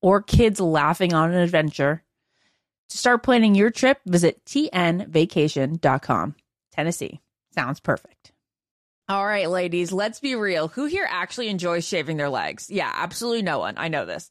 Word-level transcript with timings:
or 0.00 0.22
kids 0.22 0.60
laughing 0.60 1.12
on 1.14 1.32
an 1.32 1.38
adventure. 1.38 2.02
To 2.90 2.98
start 2.98 3.22
planning 3.22 3.54
your 3.54 3.70
trip, 3.70 4.00
visit 4.06 4.44
tnvacation.com. 4.44 6.34
Tennessee 6.72 7.20
sounds 7.54 7.80
perfect. 7.80 8.32
All 9.08 9.24
right, 9.24 9.48
ladies, 9.48 9.92
let's 9.92 10.18
be 10.18 10.34
real. 10.34 10.68
Who 10.68 10.86
here 10.86 11.06
actually 11.08 11.48
enjoys 11.48 11.86
shaving 11.86 12.16
their 12.16 12.28
legs? 12.28 12.68
Yeah, 12.70 12.90
absolutely 12.92 13.42
no 13.42 13.60
one. 13.60 13.74
I 13.76 13.88
know 13.88 14.04
this. 14.04 14.30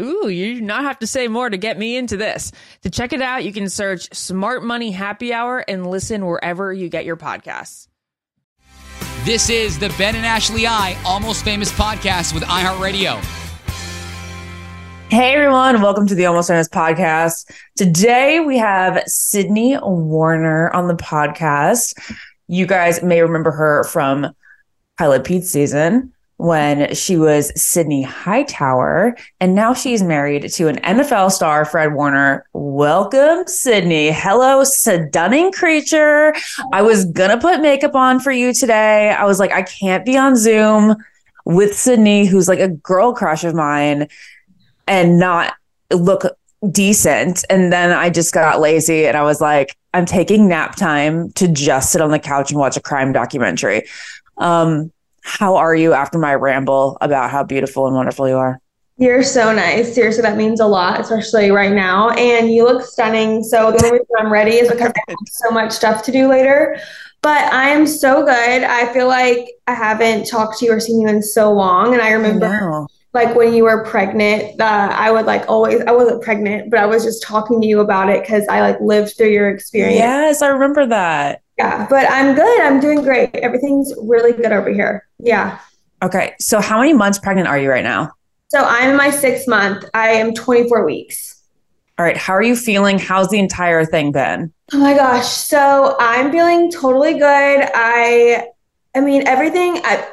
Ooh, 0.00 0.28
you 0.28 0.54
do 0.54 0.60
not 0.62 0.84
have 0.84 0.98
to 1.00 1.06
say 1.06 1.28
more 1.28 1.50
to 1.50 1.56
get 1.56 1.78
me 1.78 1.96
into 1.96 2.16
this. 2.16 2.52
To 2.82 2.90
check 2.90 3.12
it 3.12 3.20
out, 3.20 3.44
you 3.44 3.52
can 3.52 3.68
search 3.68 4.12
Smart 4.14 4.64
Money 4.64 4.90
Happy 4.90 5.32
Hour 5.32 5.58
and 5.68 5.86
listen 5.86 6.24
wherever 6.24 6.72
you 6.72 6.88
get 6.88 7.04
your 7.04 7.16
podcasts. 7.16 7.88
This 9.24 9.50
is 9.50 9.78
the 9.78 9.94
Ben 9.98 10.16
and 10.16 10.24
Ashley 10.24 10.66
I 10.66 10.96
Almost 11.04 11.44
Famous 11.44 11.70
podcast 11.72 12.32
with 12.32 12.42
iHeartRadio. 12.44 13.22
Hey 15.10 15.34
everyone, 15.34 15.82
welcome 15.82 16.06
to 16.06 16.14
the 16.14 16.24
Almost 16.24 16.48
Famous 16.48 16.68
podcast. 16.68 17.50
Today 17.76 18.40
we 18.40 18.56
have 18.56 19.02
Sydney 19.06 19.76
Warner 19.82 20.70
on 20.70 20.88
the 20.88 20.94
podcast. 20.94 21.94
You 22.46 22.64
guys 22.64 23.02
may 23.02 23.20
remember 23.20 23.50
her 23.50 23.84
from 23.84 24.34
Pilot 24.96 25.24
Pete 25.24 25.44
season 25.44 26.14
when 26.40 26.94
she 26.94 27.18
was 27.18 27.52
Sydney 27.54 28.00
Hightower, 28.00 29.14
and 29.40 29.54
now 29.54 29.74
she's 29.74 30.02
married 30.02 30.50
to 30.52 30.68
an 30.68 30.76
NFL 30.76 31.32
star, 31.32 31.66
Fred 31.66 31.92
Warner. 31.92 32.46
Welcome, 32.54 33.46
Sydney. 33.46 34.10
Hello, 34.10 34.64
stunning 34.64 35.52
creature. 35.52 36.32
I 36.72 36.80
was 36.80 37.04
gonna 37.04 37.38
put 37.38 37.60
makeup 37.60 37.94
on 37.94 38.20
for 38.20 38.32
you 38.32 38.54
today. 38.54 39.10
I 39.10 39.24
was 39.24 39.38
like, 39.38 39.52
I 39.52 39.60
can't 39.60 40.06
be 40.06 40.16
on 40.16 40.34
Zoom 40.34 40.96
with 41.44 41.76
Sydney, 41.76 42.24
who's 42.24 42.48
like 42.48 42.58
a 42.58 42.68
girl 42.68 43.12
crush 43.12 43.44
of 43.44 43.54
mine, 43.54 44.08
and 44.86 45.18
not 45.18 45.52
look 45.92 46.24
decent. 46.70 47.44
And 47.50 47.70
then 47.70 47.90
I 47.90 48.08
just 48.08 48.32
got 48.32 48.60
lazy 48.60 49.06
and 49.06 49.16
I 49.16 49.22
was 49.24 49.42
like, 49.42 49.76
I'm 49.92 50.06
taking 50.06 50.48
nap 50.48 50.76
time 50.76 51.32
to 51.32 51.48
just 51.48 51.92
sit 51.92 52.00
on 52.00 52.10
the 52.10 52.18
couch 52.18 52.50
and 52.50 52.58
watch 52.58 52.78
a 52.78 52.80
crime 52.80 53.12
documentary. 53.12 53.82
Um, 54.38 54.90
how 55.22 55.56
are 55.56 55.74
you 55.74 55.92
after 55.92 56.18
my 56.18 56.34
ramble 56.34 56.98
about 57.00 57.30
how 57.30 57.44
beautiful 57.44 57.86
and 57.86 57.94
wonderful 57.94 58.28
you 58.28 58.36
are? 58.36 58.60
You're 58.96 59.22
so 59.22 59.52
nice. 59.52 59.94
Seriously, 59.94 60.22
that 60.22 60.36
means 60.36 60.60
a 60.60 60.66
lot, 60.66 61.00
especially 61.00 61.50
right 61.50 61.72
now. 61.72 62.10
And 62.10 62.50
you 62.52 62.64
look 62.64 62.84
stunning. 62.84 63.42
So 63.42 63.72
the 63.72 63.78
only 63.84 63.92
reason 63.92 64.06
I'm 64.18 64.30
ready 64.30 64.56
is 64.56 64.70
because 64.70 64.92
I 64.94 65.00
have 65.08 65.18
so 65.26 65.50
much 65.50 65.72
stuff 65.72 66.02
to 66.04 66.12
do 66.12 66.28
later. 66.28 66.78
But 67.22 67.50
I 67.52 67.70
am 67.70 67.86
so 67.86 68.22
good. 68.24 68.30
I 68.62 68.92
feel 68.92 69.08
like 69.08 69.52
I 69.66 69.74
haven't 69.74 70.26
talked 70.26 70.58
to 70.58 70.66
you 70.66 70.72
or 70.72 70.80
seen 70.80 71.00
you 71.00 71.08
in 71.08 71.22
so 71.22 71.52
long. 71.52 71.94
And 71.94 72.02
I 72.02 72.10
remember 72.10 72.86
like 73.12 73.34
when 73.34 73.52
you 73.52 73.64
were 73.64 73.84
pregnant, 73.84 74.60
uh, 74.60 74.88
I 74.92 75.10
would 75.10 75.26
like 75.26 75.48
always, 75.48 75.80
I 75.82 75.92
wasn't 75.92 76.22
pregnant, 76.22 76.70
but 76.70 76.78
I 76.78 76.86
was 76.86 77.04
just 77.04 77.22
talking 77.22 77.60
to 77.60 77.66
you 77.66 77.80
about 77.80 78.08
it 78.08 78.22
because 78.22 78.46
I 78.48 78.60
like 78.60 78.80
lived 78.80 79.16
through 79.16 79.30
your 79.30 79.50
experience. 79.50 79.98
Yes, 79.98 80.42
I 80.42 80.48
remember 80.48 80.86
that. 80.86 81.42
Yeah, 81.60 81.86
but 81.90 82.10
I'm 82.10 82.34
good. 82.34 82.60
I'm 82.62 82.80
doing 82.80 83.02
great. 83.02 83.36
Everything's 83.36 83.92
really 83.98 84.32
good 84.32 84.50
over 84.50 84.70
here. 84.70 85.06
Yeah. 85.18 85.58
Okay. 86.02 86.34
So, 86.40 86.58
how 86.58 86.78
many 86.78 86.94
months 86.94 87.18
pregnant 87.18 87.48
are 87.48 87.58
you 87.58 87.68
right 87.68 87.84
now? 87.84 88.12
So, 88.48 88.64
I'm 88.64 88.88
in 88.88 88.96
my 88.96 89.10
sixth 89.10 89.46
month. 89.46 89.84
I 89.92 90.08
am 90.12 90.32
24 90.32 90.86
weeks. 90.86 91.42
All 91.98 92.04
right. 92.06 92.16
How 92.16 92.32
are 92.32 92.42
you 92.42 92.56
feeling? 92.56 92.98
How's 92.98 93.28
the 93.28 93.38
entire 93.38 93.84
thing 93.84 94.10
been? 94.10 94.54
Oh 94.72 94.78
my 94.78 94.94
gosh. 94.94 95.26
So, 95.26 95.96
I'm 96.00 96.32
feeling 96.32 96.72
totally 96.72 97.12
good. 97.18 97.68
I, 97.74 98.46
I 98.94 99.00
mean, 99.02 99.28
everything. 99.28 99.82
I, 99.84 100.08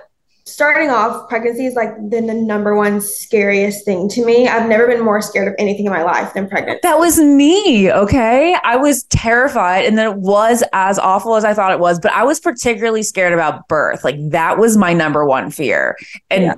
starting 0.47 0.89
off, 0.89 1.27
pregnancy 1.27 1.65
is 1.65 1.75
like 1.75 1.95
the, 2.09 2.21
the, 2.21 2.33
number 2.33 2.75
one 2.75 3.01
scariest 3.01 3.83
thing 3.83 4.07
to 4.09 4.25
me. 4.25 4.47
I've 4.47 4.69
never 4.69 4.87
been 4.87 5.03
more 5.03 5.21
scared 5.21 5.47
of 5.47 5.55
anything 5.59 5.85
in 5.85 5.91
my 5.91 6.03
life 6.03 6.33
than 6.33 6.47
pregnant. 6.47 6.81
That 6.83 6.99
was 6.99 7.19
me. 7.19 7.91
Okay. 7.91 8.55
I 8.63 8.77
was 8.77 9.03
terrified. 9.05 9.85
And 9.85 9.97
then 9.97 10.07
it 10.07 10.17
was 10.17 10.63
as 10.73 10.97
awful 10.97 11.35
as 11.35 11.43
I 11.43 11.53
thought 11.53 11.71
it 11.71 11.79
was, 11.79 11.99
but 11.99 12.11
I 12.13 12.23
was 12.23 12.39
particularly 12.39 13.03
scared 13.03 13.33
about 13.33 13.67
birth. 13.67 14.03
Like 14.03 14.15
that 14.29 14.57
was 14.57 14.77
my 14.77 14.93
number 14.93 15.25
one 15.25 15.51
fear. 15.51 15.97
And 16.29 16.43
yeah. 16.43 16.55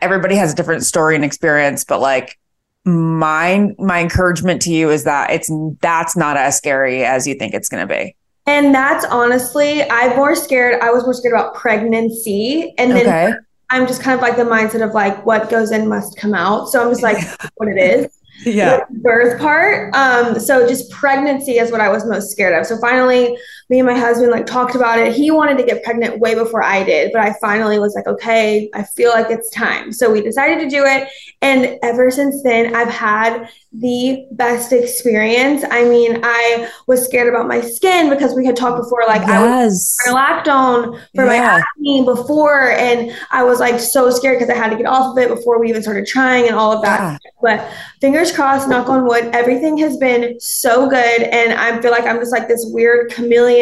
everybody 0.00 0.36
has 0.36 0.52
a 0.52 0.56
different 0.56 0.84
story 0.84 1.14
and 1.14 1.24
experience, 1.24 1.84
but 1.84 2.00
like, 2.00 2.38
my 2.84 3.68
my 3.78 4.00
encouragement 4.00 4.62
to 4.62 4.72
you 4.72 4.88
is 4.88 5.04
that 5.04 5.30
it's 5.30 5.50
that's 5.82 6.16
not 6.16 6.38
as 6.38 6.56
scary 6.56 7.04
as 7.04 7.26
you 7.26 7.34
think 7.34 7.52
it's 7.52 7.68
going 7.68 7.86
to 7.86 7.94
be 7.94 8.16
And 8.48 8.74
that's 8.74 9.04
honestly, 9.04 9.88
I'm 9.90 10.16
more 10.16 10.34
scared. 10.34 10.80
I 10.80 10.90
was 10.90 11.04
more 11.04 11.14
scared 11.14 11.34
about 11.34 11.54
pregnancy. 11.54 12.74
And 12.78 12.90
then 12.92 13.06
Okay. 13.06 13.32
I'm 13.70 13.86
just 13.86 14.02
kind 14.02 14.14
of 14.14 14.22
like 14.22 14.36
the 14.36 14.44
mindset 14.44 14.82
of 14.82 14.94
like 14.94 15.24
what 15.26 15.50
goes 15.50 15.70
in 15.70 15.86
must 15.88 16.16
come 16.16 16.32
out. 16.34 16.68
So 16.70 16.82
I'm 16.82 16.88
just 16.90 17.02
like 17.02 17.18
what 17.56 17.68
it 17.68 17.76
is. 17.78 18.18
Yeah. 18.46 18.78
the 18.88 18.98
birth 19.00 19.38
part. 19.40 19.94
Um, 19.94 20.38
so 20.40 20.66
just 20.66 20.90
pregnancy 20.90 21.58
is 21.58 21.70
what 21.70 21.80
I 21.80 21.88
was 21.88 22.06
most 22.06 22.30
scared 22.30 22.58
of. 22.58 22.66
So 22.66 22.78
finally, 22.78 23.36
me 23.70 23.78
and 23.78 23.86
my 23.86 23.98
husband 23.98 24.30
like 24.30 24.46
talked 24.46 24.74
about 24.74 24.98
it. 24.98 25.14
He 25.14 25.30
wanted 25.30 25.58
to 25.58 25.64
get 25.64 25.84
pregnant 25.84 26.18
way 26.18 26.34
before 26.34 26.62
I 26.62 26.82
did, 26.84 27.12
but 27.12 27.20
I 27.20 27.34
finally 27.40 27.78
was 27.78 27.94
like, 27.94 28.06
okay, 28.06 28.70
I 28.74 28.82
feel 28.82 29.10
like 29.10 29.30
it's 29.30 29.50
time. 29.50 29.92
So 29.92 30.10
we 30.10 30.22
decided 30.22 30.58
to 30.60 30.70
do 30.70 30.84
it, 30.84 31.08
and 31.42 31.78
ever 31.82 32.10
since 32.10 32.42
then, 32.42 32.74
I've 32.74 32.88
had 32.88 33.48
the 33.72 34.26
best 34.32 34.72
experience. 34.72 35.62
I 35.70 35.84
mean, 35.84 36.20
I 36.24 36.70
was 36.86 37.04
scared 37.04 37.28
about 37.28 37.46
my 37.46 37.60
skin 37.60 38.08
because 38.08 38.34
we 38.34 38.46
had 38.46 38.56
talked 38.56 38.82
before, 38.82 39.04
like 39.06 39.22
I 39.22 39.60
was 39.60 39.96
yes. 40.04 40.14
lactone 40.14 40.98
for 41.14 41.26
my 41.26 41.36
acne 41.36 42.04
before, 42.04 42.70
and 42.70 43.12
I 43.30 43.44
was 43.44 43.60
like 43.60 43.78
so 43.78 44.10
scared 44.10 44.38
because 44.38 44.54
I 44.54 44.56
had 44.56 44.70
to 44.70 44.76
get 44.76 44.86
off 44.86 45.12
of 45.12 45.18
it 45.22 45.28
before 45.28 45.60
we 45.60 45.68
even 45.68 45.82
started 45.82 46.06
trying 46.06 46.46
and 46.46 46.56
all 46.56 46.72
of 46.72 46.82
that. 46.82 47.20
Yeah. 47.22 47.30
But 47.42 47.72
fingers 48.00 48.32
crossed, 48.32 48.68
knock 48.68 48.88
on 48.88 49.06
wood, 49.06 49.26
everything 49.34 49.76
has 49.78 49.98
been 49.98 50.40
so 50.40 50.88
good. 50.88 51.22
And 51.22 51.52
I 51.52 51.80
feel 51.82 51.90
like 51.90 52.04
I'm 52.04 52.18
just 52.18 52.32
like 52.32 52.48
this 52.48 52.64
weird 52.70 53.12
chameleon. 53.12 53.57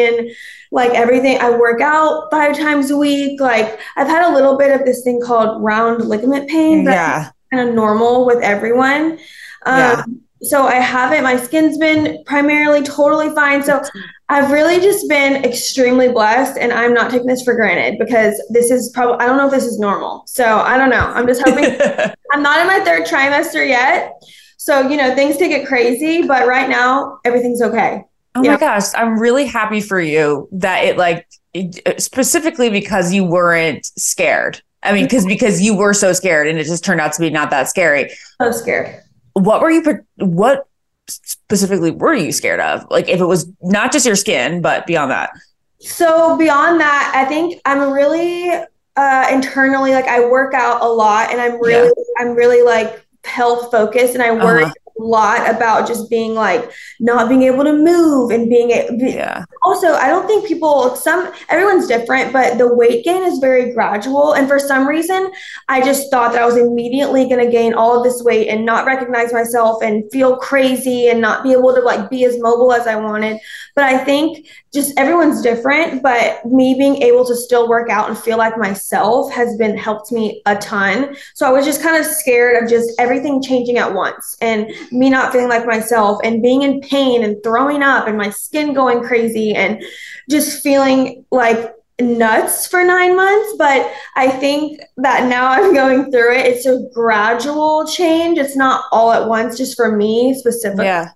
Like 0.71 0.91
everything, 0.91 1.39
I 1.39 1.49
work 1.51 1.81
out 1.81 2.29
five 2.31 2.57
times 2.57 2.91
a 2.91 2.97
week. 2.97 3.39
Like 3.39 3.79
I've 3.95 4.07
had 4.07 4.29
a 4.29 4.33
little 4.33 4.57
bit 4.57 4.71
of 4.77 4.85
this 4.85 5.03
thing 5.03 5.21
called 5.21 5.61
round 5.63 6.05
ligament 6.05 6.49
pain. 6.49 6.83
Yeah. 6.83 7.29
kind 7.53 7.67
of 7.69 7.73
normal 7.75 8.25
with 8.25 8.43
everyone. 8.43 9.19
Um, 9.65 9.77
Yeah. 9.77 10.03
So 10.43 10.67
I 10.67 10.75
haven't, 10.75 11.23
my 11.23 11.35
skin's 11.35 11.79
been 11.79 12.23
primarily 12.25 12.83
totally 12.83 13.33
fine. 13.33 13.63
So 13.63 13.81
I've 14.29 14.51
really 14.51 14.79
just 14.79 15.09
been 15.09 15.43
extremely 15.43 16.09
blessed 16.09 16.59
and 16.59 16.71
I'm 16.71 16.93
not 16.93 17.09
taking 17.09 17.25
this 17.25 17.41
for 17.41 17.55
granted 17.55 17.97
because 17.97 18.39
this 18.51 18.69
is 18.69 18.91
probably, 18.93 19.17
I 19.19 19.25
don't 19.25 19.37
know 19.37 19.47
if 19.47 19.51
this 19.51 19.65
is 19.65 19.79
normal. 19.79 20.23
So 20.27 20.45
I 20.59 20.77
don't 20.77 20.91
know. 20.91 21.07
I'm 21.15 21.25
just 21.25 21.41
hoping 21.43 21.65
I'm 22.33 22.43
not 22.43 22.59
in 22.59 22.67
my 22.67 22.81
third 22.85 23.07
trimester 23.07 23.67
yet. 23.67 24.13
So, 24.57 24.87
you 24.87 24.97
know, 24.97 25.15
things 25.15 25.37
take 25.37 25.51
it 25.51 25.65
crazy, 25.67 26.27
but 26.27 26.45
right 26.47 26.69
now 26.69 27.19
everything's 27.25 27.61
okay. 27.63 28.03
Oh 28.43 28.43
Yeah. 28.43 28.53
my 28.53 28.57
gosh, 28.57 28.83
I'm 28.95 29.19
really 29.19 29.45
happy 29.45 29.81
for 29.81 29.99
you 29.99 30.47
that 30.53 30.83
it 30.83 30.97
like 30.97 31.27
it, 31.53 32.01
specifically 32.01 32.69
because 32.69 33.13
you 33.13 33.23
weren't 33.23 33.85
scared. 33.97 34.61
I 34.83 34.93
mean, 34.93 35.05
because 35.05 35.25
because 35.25 35.61
you 35.61 35.75
were 35.75 35.93
so 35.93 36.13
scared 36.13 36.47
and 36.47 36.59
it 36.59 36.65
just 36.65 36.83
turned 36.85 37.01
out 37.01 37.13
to 37.13 37.21
be 37.21 37.29
not 37.29 37.49
that 37.49 37.67
scary. 37.69 38.11
So 38.41 38.51
scared. 38.51 39.01
What 39.33 39.61
were 39.61 39.71
you? 39.71 39.83
What 40.17 40.67
specifically 41.07 41.91
were 41.91 42.13
you 42.13 42.31
scared 42.31 42.59
of? 42.59 42.85
Like, 42.89 43.07
if 43.09 43.19
it 43.19 43.25
was 43.25 43.49
not 43.61 43.91
just 43.91 44.05
your 44.05 44.15
skin, 44.15 44.61
but 44.61 44.85
beyond 44.85 45.11
that. 45.11 45.31
So 45.79 46.37
beyond 46.37 46.79
that, 46.79 47.11
I 47.15 47.25
think 47.25 47.61
I'm 47.65 47.91
really 47.91 48.51
uh, 48.95 49.27
internally 49.31 49.91
like 49.91 50.05
I 50.05 50.21
work 50.29 50.53
out 50.53 50.81
a 50.81 50.87
lot, 50.87 51.31
and 51.31 51.39
I'm 51.41 51.59
really 51.61 51.91
I'm 52.19 52.35
really 52.35 52.63
like 52.63 53.05
health 53.25 53.71
focused, 53.71 54.13
and 54.13 54.23
I 54.23 54.31
worry 54.31 54.63
Uh-huh. 54.63 54.73
Lot 54.99 55.49
about 55.49 55.87
just 55.87 56.09
being 56.09 56.33
like 56.33 56.71
not 56.99 57.29
being 57.29 57.43
able 57.43 57.63
to 57.63 57.73
move 57.73 58.31
and 58.31 58.49
being 58.49 58.71
a- 58.71 58.89
be- 58.97 59.11
Yeah. 59.11 59.43
also 59.63 59.93
i 59.93 60.07
don't 60.07 60.25
think 60.27 60.47
people 60.47 60.95
some 60.95 61.31
everyone's 61.49 61.87
different 61.87 62.33
but 62.33 62.57
the 62.57 62.73
weight 62.73 63.03
gain 63.05 63.23
is 63.23 63.39
very 63.39 63.73
gradual. 63.73 64.33
And 64.33 64.47
for 64.47 64.59
some 64.59 64.87
reason 64.87 65.31
i 65.69 65.81
just 65.81 66.09
thought 66.11 66.31
that 66.33 66.41
i 66.41 66.45
was 66.45 66.57
immediately 66.57 67.27
going 67.29 67.43
to 67.45 67.51
gain 67.51 67.73
all 67.73 67.97
of 67.97 68.03
this 68.03 68.23
weight 68.23 68.47
and 68.47 68.65
not 68.65 68.85
recognize 68.85 69.31
myself 69.31 69.81
and 69.83 70.03
feel 70.11 70.37
crazy 70.37 71.09
and 71.09 71.21
not 71.21 71.43
be 71.43 71.51
able 71.51 71.73
to 71.75 71.81
like 71.81 72.09
be 72.09 72.25
as 72.25 72.39
mobile 72.39 72.73
as 72.73 72.87
i 72.87 72.95
wanted. 72.95 73.39
But 73.75 73.85
i 73.85 73.97
think 73.97 74.47
just 74.73 74.97
everyone's 74.97 75.41
different 75.41 76.03
but 76.03 76.45
me 76.45 76.75
being 76.77 77.01
able 77.01 77.25
to 77.25 77.35
still 77.35 77.67
work 77.69 77.89
out 77.89 78.09
and 78.09 78.17
feel 78.17 78.37
like 78.37 78.57
myself 78.57 79.31
has 79.31 79.55
been 79.57 79.77
helped 79.77 80.11
me 80.11 80.41
a 80.45 80.55
ton. 80.57 81.15
So 81.35 81.45
i 81.47 81.51
was 81.51 81.65
just 81.65 81.81
kind 81.81 81.97
of 81.97 82.05
scared 82.05 82.61
of 82.63 82.69
just 82.69 82.91
everything 82.99 83.41
changing 83.41 83.77
at 83.77 83.93
once. 83.93 84.37
And 84.41 84.69
me 84.91 85.09
not 85.09 85.31
feeling 85.31 85.49
like 85.49 85.65
myself 85.65 86.19
and 86.23 86.41
being 86.41 86.61
in 86.61 86.81
pain 86.81 87.23
and 87.23 87.41
throwing 87.43 87.83
up 87.83 88.07
and 88.07 88.17
my 88.17 88.29
skin 88.29 88.73
going 88.73 89.03
crazy 89.03 89.53
and 89.53 89.83
just 90.29 90.61
feeling 90.61 91.25
like 91.31 91.73
nuts 91.99 92.67
for 92.67 92.83
nine 92.83 93.15
months. 93.15 93.55
But 93.57 93.91
I 94.15 94.29
think 94.29 94.81
that 94.97 95.27
now 95.27 95.47
I'm 95.51 95.73
going 95.73 96.11
through 96.11 96.35
it. 96.35 96.45
It's 96.45 96.65
a 96.65 96.87
gradual 96.93 97.87
change. 97.87 98.37
It's 98.37 98.55
not 98.55 98.85
all 98.91 99.11
at 99.11 99.27
once, 99.27 99.57
just 99.57 99.75
for 99.75 99.95
me 99.95 100.33
specifically. 100.33 100.85
Yeah. 100.85 101.09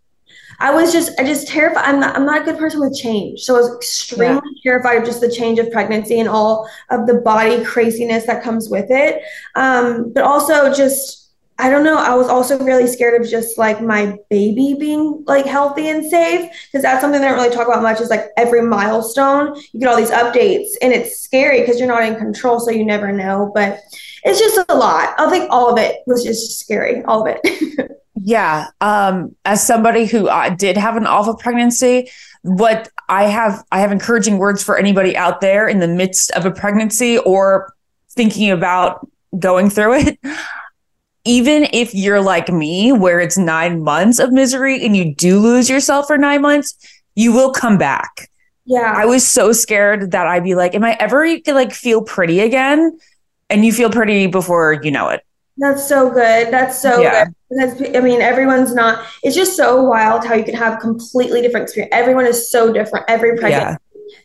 I 0.59 0.69
was 0.71 0.93
just, 0.93 1.19
I 1.19 1.23
just 1.23 1.47
terrified. 1.47 1.85
I'm 1.85 1.99
not, 1.99 2.15
I'm 2.15 2.25
not 2.25 2.43
a 2.43 2.45
good 2.45 2.59
person 2.59 2.81
with 2.81 2.95
change. 2.95 3.39
So 3.39 3.55
I 3.55 3.61
was 3.61 3.75
extremely 3.75 4.41
terrified 4.61 4.99
of 4.99 5.05
just 5.05 5.19
the 5.19 5.31
change 5.31 5.57
of 5.57 5.71
pregnancy 5.71 6.19
and 6.19 6.29
all 6.29 6.69
of 6.91 7.07
the 7.07 7.15
body 7.15 7.65
craziness 7.65 8.27
that 8.27 8.43
comes 8.43 8.69
with 8.69 8.91
it. 8.91 9.23
Um, 9.55 10.13
but 10.13 10.23
also 10.23 10.71
just, 10.71 11.20
I 11.61 11.69
don't 11.69 11.83
know. 11.83 11.97
I 11.97 12.15
was 12.15 12.27
also 12.27 12.57
really 12.63 12.87
scared 12.87 13.21
of 13.21 13.29
just 13.29 13.57
like 13.57 13.81
my 13.81 14.17
baby 14.29 14.75
being 14.79 15.23
like 15.27 15.45
healthy 15.45 15.89
and 15.89 16.03
safe 16.03 16.49
because 16.65 16.81
that's 16.81 17.01
something 17.01 17.21
they 17.21 17.27
don't 17.27 17.37
really 17.37 17.55
talk 17.55 17.67
about 17.67 17.83
much 17.83 18.01
is 18.01 18.09
like 18.09 18.25
every 18.35 18.63
milestone 18.63 19.55
you 19.71 19.79
get 19.79 19.87
all 19.87 19.95
these 19.95 20.11
updates 20.11 20.69
and 20.81 20.91
it's 20.91 21.19
scary 21.19 21.61
because 21.61 21.77
you're 21.77 21.87
not 21.87 22.03
in 22.03 22.15
control 22.15 22.59
so 22.59 22.71
you 22.71 22.83
never 22.83 23.11
know 23.11 23.51
but 23.53 23.79
it's 24.23 24.39
just 24.39 24.59
a 24.69 24.75
lot 24.75 25.13
i 25.19 25.29
think 25.29 25.47
all 25.51 25.71
of 25.71 25.77
it 25.77 25.97
was 26.07 26.23
just 26.23 26.59
scary 26.59 27.03
all 27.03 27.27
of 27.27 27.35
it 27.39 27.91
Yeah. 28.23 28.67
Um, 28.81 29.35
as 29.45 29.65
somebody 29.65 30.05
who 30.05 30.27
uh, 30.27 30.49
did 30.49 30.77
have 30.77 30.95
an 30.95 31.07
awful 31.07 31.35
pregnancy, 31.35 32.11
what 32.43 32.89
I 33.09 33.23
have, 33.23 33.63
I 33.71 33.79
have 33.79 33.91
encouraging 33.91 34.37
words 34.37 34.63
for 34.63 34.77
anybody 34.77 35.17
out 35.17 35.41
there 35.41 35.67
in 35.67 35.79
the 35.79 35.87
midst 35.87 36.29
of 36.31 36.45
a 36.45 36.51
pregnancy 36.51 37.17
or 37.17 37.73
thinking 38.11 38.51
about 38.51 39.07
going 39.39 39.69
through 39.69 39.93
it. 40.01 40.19
Even 41.25 41.67
if 41.71 41.93
you're 41.93 42.21
like 42.21 42.49
me, 42.49 42.91
where 42.91 43.19
it's 43.19 43.37
nine 43.37 43.83
months 43.83 44.19
of 44.19 44.31
misery 44.31 44.83
and 44.83 44.95
you 44.97 45.13
do 45.13 45.39
lose 45.39 45.69
yourself 45.69 46.07
for 46.07 46.17
nine 46.17 46.41
months, 46.41 46.75
you 47.15 47.31
will 47.31 47.51
come 47.51 47.77
back. 47.77 48.29
yeah 48.65 48.93
I 48.95 49.05
was 49.05 49.27
so 49.27 49.51
scared 49.51 50.11
that 50.11 50.27
I'd 50.27 50.43
be 50.43 50.55
like, 50.55 50.75
am 50.75 50.83
I 50.83 50.95
ever 50.99 51.25
gonna 51.39 51.57
like 51.57 51.73
feel 51.73 52.01
pretty 52.01 52.39
again? 52.39 52.97
And 53.49 53.65
you 53.65 53.73
feel 53.73 53.89
pretty 53.89 54.27
before 54.27 54.79
you 54.83 54.91
know 54.91 55.09
it. 55.09 55.21
That's 55.57 55.87
so 55.87 56.09
good. 56.09 56.51
That's 56.51 56.81
so 56.81 57.01
Yeah. 57.01 57.25
good. 57.25 57.33
Because 57.49 57.95
I 57.95 57.99
mean, 57.99 58.21
everyone's 58.21 58.73
not. 58.73 59.05
It's 59.23 59.35
just 59.35 59.55
so 59.57 59.83
wild 59.83 60.25
how 60.25 60.33
you 60.35 60.43
can 60.43 60.55
have 60.55 60.79
completely 60.79 61.41
different 61.41 61.65
experience. 61.65 61.91
Everyone 61.93 62.25
is 62.25 62.49
so 62.49 62.71
different. 62.71 63.05
Every 63.09 63.37
pregnant, 63.37 63.79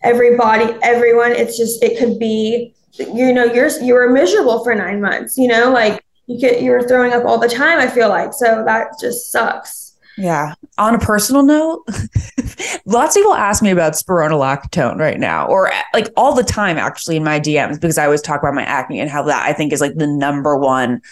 every 0.05 0.37
body, 0.37 0.75
everyone. 0.83 1.33
It's 1.33 1.57
just 1.57 1.83
it 1.83 1.99
could 1.99 2.19
be. 2.19 2.75
You 2.99 3.33
know, 3.35 3.45
you're 3.45 3.69
you 3.83 3.95
were 3.95 4.09
miserable 4.11 4.63
for 4.65 4.75
nine 4.75 5.01
months. 5.01 5.37
You 5.37 5.49
know, 5.49 5.71
like 5.73 6.03
you 6.27 6.39
get 6.39 6.63
you 6.63 6.71
were 6.71 6.83
throwing 6.83 7.13
up 7.13 7.25
all 7.25 7.39
the 7.39 7.49
time. 7.49 7.79
I 7.79 7.89
feel 7.89 8.09
like 8.09 8.33
so 8.33 8.65
that 8.65 8.99
just 9.01 9.31
sucks. 9.31 9.87
Yeah. 10.17 10.55
On 10.79 10.95
a 10.95 10.99
personal 10.99 11.43
note, 11.43 11.85
lots 12.87 13.17
of 13.17 13.21
people 13.21 13.35
ask 13.35 13.63
me 13.63 13.71
about 13.71 13.93
spironolactone 13.93 14.99
right 14.99 15.19
now, 15.19 15.47
or 15.47 15.71
like 15.93 16.09
all 16.17 16.35
the 16.35 16.43
time, 16.43 16.79
actually, 16.79 17.17
in 17.17 17.25
my 17.25 17.39
DMs, 17.39 17.79
because 17.81 17.99
I 17.99 18.07
always 18.07 18.23
talk 18.23 18.41
about 18.41 18.55
my 18.55 18.65
acne 18.65 18.99
and 18.99 19.11
how 19.11 19.23
that 19.25 19.47
I 19.47 19.53
think 19.53 19.73
is 19.73 19.81
like 19.81 19.95
the 19.97 20.07
number 20.07 20.57
one 20.57 21.03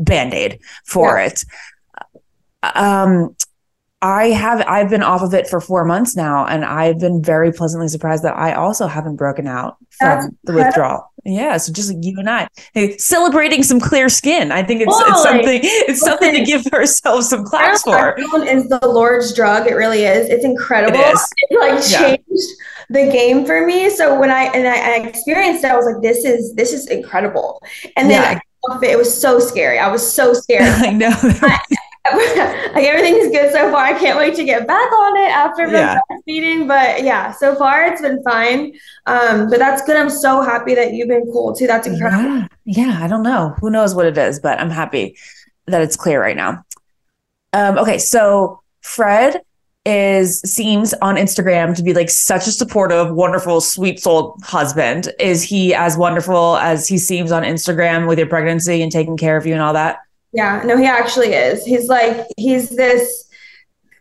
band 0.00 0.34
aid 0.34 0.58
for 0.84 1.18
it. 1.18 1.44
Um, 2.74 3.36
I 4.04 4.26
have 4.28 4.62
I've 4.68 4.90
been 4.90 5.02
off 5.02 5.22
of 5.22 5.32
it 5.32 5.48
for 5.48 5.60
four 5.62 5.86
months 5.86 6.14
now, 6.14 6.44
and 6.46 6.62
I've 6.62 6.98
been 6.98 7.22
very 7.22 7.50
pleasantly 7.52 7.88
surprised 7.88 8.22
that 8.24 8.36
I 8.36 8.52
also 8.52 8.86
haven't 8.86 9.16
broken 9.16 9.46
out 9.46 9.78
from 9.88 10.08
That's 10.08 10.26
the 10.26 10.52
incredible. 10.52 10.64
withdrawal. 10.66 11.10
Yeah, 11.24 11.56
so 11.56 11.72
just 11.72 11.88
like 11.90 12.04
you 12.04 12.18
and 12.18 12.28
I, 12.28 12.48
Hey, 12.74 12.98
celebrating 12.98 13.62
some 13.62 13.80
clear 13.80 14.10
skin. 14.10 14.52
I 14.52 14.62
think 14.62 14.82
it's, 14.82 14.92
it's 14.94 15.22
something 15.22 15.60
it's 15.62 16.00
something 16.00 16.34
to 16.34 16.44
give 16.44 16.66
ourselves 16.74 17.30
some 17.30 17.44
claps 17.44 17.80
for. 17.80 18.14
Is 18.46 18.68
the 18.68 18.78
Lord's 18.86 19.32
drug. 19.32 19.66
It 19.66 19.72
really 19.74 20.04
is. 20.04 20.28
It's 20.28 20.44
incredible. 20.44 21.00
It 21.00 21.14
is. 21.14 21.32
It 21.48 21.60
like 21.60 21.90
Yeah. 21.90 22.16
changed 22.16 22.48
the 22.90 23.10
game 23.10 23.46
for 23.46 23.64
me. 23.66 23.88
So 23.88 24.20
when 24.20 24.30
I 24.30 24.44
and 24.54 24.68
I, 24.68 24.96
I 24.96 25.06
experienced 25.08 25.64
it, 25.64 25.70
I 25.70 25.76
was 25.76 25.86
like, 25.86 26.02
this 26.02 26.26
is 26.26 26.54
this 26.56 26.74
is 26.74 26.88
incredible. 26.88 27.62
And 27.96 28.10
then 28.10 28.20
Yeah. 28.22 28.38
I 28.38 28.40
it. 28.82 28.90
It 28.90 28.98
was 28.98 29.18
so 29.20 29.38
scary. 29.40 29.78
I 29.78 29.90
was 29.90 30.02
so 30.10 30.32
scared. 30.34 30.62
I 30.68 30.90
know. 30.90 31.10
like 32.74 32.84
everything's 32.84 33.32
good 33.32 33.50
so 33.52 33.70
far. 33.70 33.82
I 33.84 33.98
can't 33.98 34.18
wait 34.18 34.34
to 34.34 34.44
get 34.44 34.66
back 34.66 34.92
on 34.92 35.16
it 35.16 35.30
after 35.30 35.66
Yeah. 35.66 35.98
breastfeeding. 36.10 36.68
But 36.68 37.02
yeah, 37.02 37.32
so 37.32 37.54
far 37.54 37.84
it's 37.84 38.02
been 38.02 38.22
fine. 38.22 38.72
Um, 39.06 39.48
but 39.48 39.58
that's 39.58 39.82
good. 39.86 39.96
I'm 39.96 40.10
so 40.10 40.42
happy 40.42 40.74
that 40.74 40.92
you've 40.92 41.08
been 41.08 41.24
cool 41.32 41.54
too. 41.54 41.66
That's 41.66 41.86
incredible. 41.86 42.24
Yeah. 42.24 42.46
yeah, 42.64 42.98
I 43.02 43.08
don't 43.08 43.22
know. 43.22 43.54
Who 43.60 43.70
knows 43.70 43.94
what 43.94 44.04
it 44.06 44.18
is, 44.18 44.38
but 44.38 44.60
I'm 44.60 44.70
happy 44.70 45.16
that 45.66 45.80
it's 45.80 45.96
clear 45.96 46.20
right 46.20 46.36
now. 46.36 46.64
Um, 47.54 47.78
okay, 47.78 47.96
so 47.98 48.60
Fred 48.82 49.40
is 49.86 50.40
seems 50.40 50.92
on 50.94 51.16
Instagram 51.16 51.74
to 51.76 51.82
be 51.82 51.94
like 51.94 52.10
such 52.10 52.46
a 52.46 52.50
supportive, 52.50 53.12
wonderful, 53.14 53.60
sweet 53.60 54.00
soul 54.00 54.36
husband. 54.42 55.10
Is 55.18 55.42
he 55.42 55.74
as 55.74 55.96
wonderful 55.96 56.56
as 56.56 56.88
he 56.88 56.98
seems 56.98 57.32
on 57.32 57.42
Instagram 57.44 58.08
with 58.08 58.18
your 58.18 58.26
pregnancy 58.28 58.82
and 58.82 58.90
taking 58.90 59.16
care 59.16 59.36
of 59.36 59.46
you 59.46 59.52
and 59.54 59.62
all 59.62 59.72
that? 59.74 59.98
Yeah, 60.34 60.62
no, 60.64 60.76
he 60.76 60.84
actually 60.84 61.28
is. 61.28 61.64
He's 61.64 61.88
like, 61.88 62.26
he's 62.36 62.70
this, 62.70 63.28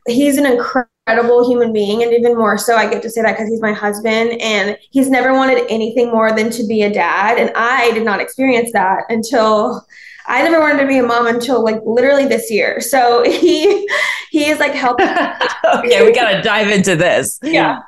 he's 0.07 0.37
an 0.37 0.45
incredible 0.45 1.47
human 1.47 1.71
being 1.71 2.01
and 2.01 2.13
even 2.13 2.37
more 2.37 2.57
so 2.57 2.77
i 2.77 2.89
get 2.89 3.01
to 3.01 3.09
say 3.09 3.21
that 3.21 3.33
because 3.33 3.49
he's 3.49 3.61
my 3.61 3.73
husband 3.73 4.39
and 4.41 4.77
he's 4.91 5.09
never 5.09 5.33
wanted 5.33 5.65
anything 5.69 6.09
more 6.09 6.31
than 6.31 6.49
to 6.49 6.65
be 6.65 6.83
a 6.83 6.89
dad 6.89 7.37
and 7.37 7.51
i 7.57 7.91
did 7.91 8.05
not 8.05 8.21
experience 8.21 8.71
that 8.71 9.03
until 9.09 9.85
I 10.25 10.41
never 10.41 10.59
wanted 10.59 10.79
to 10.81 10.87
be 10.87 10.99
a 10.99 11.03
mom 11.03 11.27
until 11.27 11.63
like 11.63 11.81
literally 11.85 12.25
this 12.25 12.49
year. 12.49 12.79
So 12.79 13.23
he 13.29 13.87
he 14.33 14.49
is 14.49 14.59
like 14.59 14.71
helping. 14.73 15.07
okay, 15.75 16.03
we 16.03 16.11
gotta 16.11 16.41
dive 16.41 16.71
into 16.71 16.95
this. 16.95 17.37
Yeah. 17.43 17.81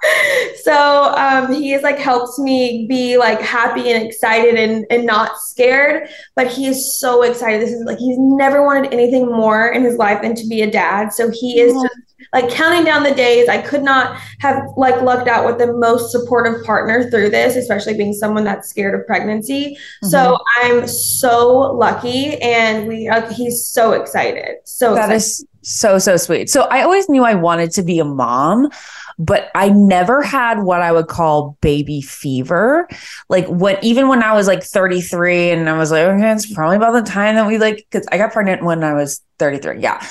So 0.61 1.11
um, 1.17 1.51
he 1.51 1.73
is 1.73 1.81
like 1.81 1.97
helps 1.97 2.37
me 2.37 2.85
be 2.87 3.17
like 3.17 3.41
happy 3.41 3.91
and 3.91 4.05
excited 4.05 4.53
and 4.53 4.85
and 4.91 5.07
not 5.07 5.39
scared. 5.39 6.07
But 6.35 6.45
he 6.45 6.67
is 6.67 6.99
so 6.99 7.23
excited. 7.23 7.63
This 7.63 7.71
is 7.71 7.83
like 7.85 7.97
he's 7.97 8.19
never 8.19 8.63
wanted 8.63 8.93
anything 8.93 9.25
more 9.25 9.69
in 9.69 9.83
his 9.83 9.97
life 9.97 10.21
than 10.21 10.35
to 10.35 10.47
be 10.47 10.61
a 10.61 10.69
dad. 10.69 11.13
So 11.13 11.31
he 11.31 11.59
is 11.59 11.73
just 11.73 11.95
like 12.31 12.49
counting 12.49 12.83
down 12.83 13.03
the 13.03 13.13
days 13.13 13.47
i 13.49 13.61
could 13.61 13.83
not 13.83 14.17
have 14.39 14.63
like 14.77 14.99
lucked 15.01 15.27
out 15.27 15.45
with 15.45 15.57
the 15.57 15.71
most 15.73 16.11
supportive 16.11 16.63
partner 16.63 17.09
through 17.09 17.29
this 17.29 17.55
especially 17.55 17.93
being 17.93 18.13
someone 18.13 18.43
that's 18.43 18.69
scared 18.69 18.99
of 18.99 19.05
pregnancy 19.05 19.75
mm-hmm. 19.75 20.07
so 20.07 20.37
i'm 20.57 20.87
so 20.87 21.73
lucky 21.73 22.41
and 22.41 22.87
we 22.87 23.07
uh, 23.07 23.31
he's 23.31 23.65
so 23.65 23.91
excited 23.91 24.55
so 24.63 24.95
that 24.95 25.11
excited. 25.11 25.15
is 25.17 25.45
so 25.65 25.97
so 25.97 26.15
sweet 26.17 26.49
so 26.49 26.61
i 26.63 26.81
always 26.81 27.09
knew 27.09 27.23
i 27.23 27.33
wanted 27.33 27.71
to 27.71 27.83
be 27.83 27.99
a 27.99 28.05
mom 28.05 28.69
but 29.17 29.49
I 29.55 29.69
never 29.69 30.21
had 30.21 30.63
what 30.63 30.81
I 30.81 30.91
would 30.91 31.07
call 31.07 31.57
baby 31.61 32.01
fever. 32.01 32.85
Like 33.29 33.47
when 33.47 33.77
even 33.81 34.09
when 34.09 34.21
I 34.21 34.33
was 34.33 34.45
like 34.45 34.61
33 34.61 35.51
and 35.51 35.69
I 35.69 35.77
was 35.77 35.89
like, 35.89 36.03
okay, 36.03 36.33
it's 36.33 36.53
probably 36.53 36.75
about 36.75 36.91
the 36.91 37.09
time 37.09 37.35
that 37.35 37.47
we 37.47 37.57
like 37.57 37.77
because 37.89 38.05
I 38.11 38.17
got 38.17 38.33
pregnant 38.33 38.65
when 38.65 38.83
I 38.83 38.91
was 38.91 39.21
33. 39.39 39.79
Yeah 39.79 40.05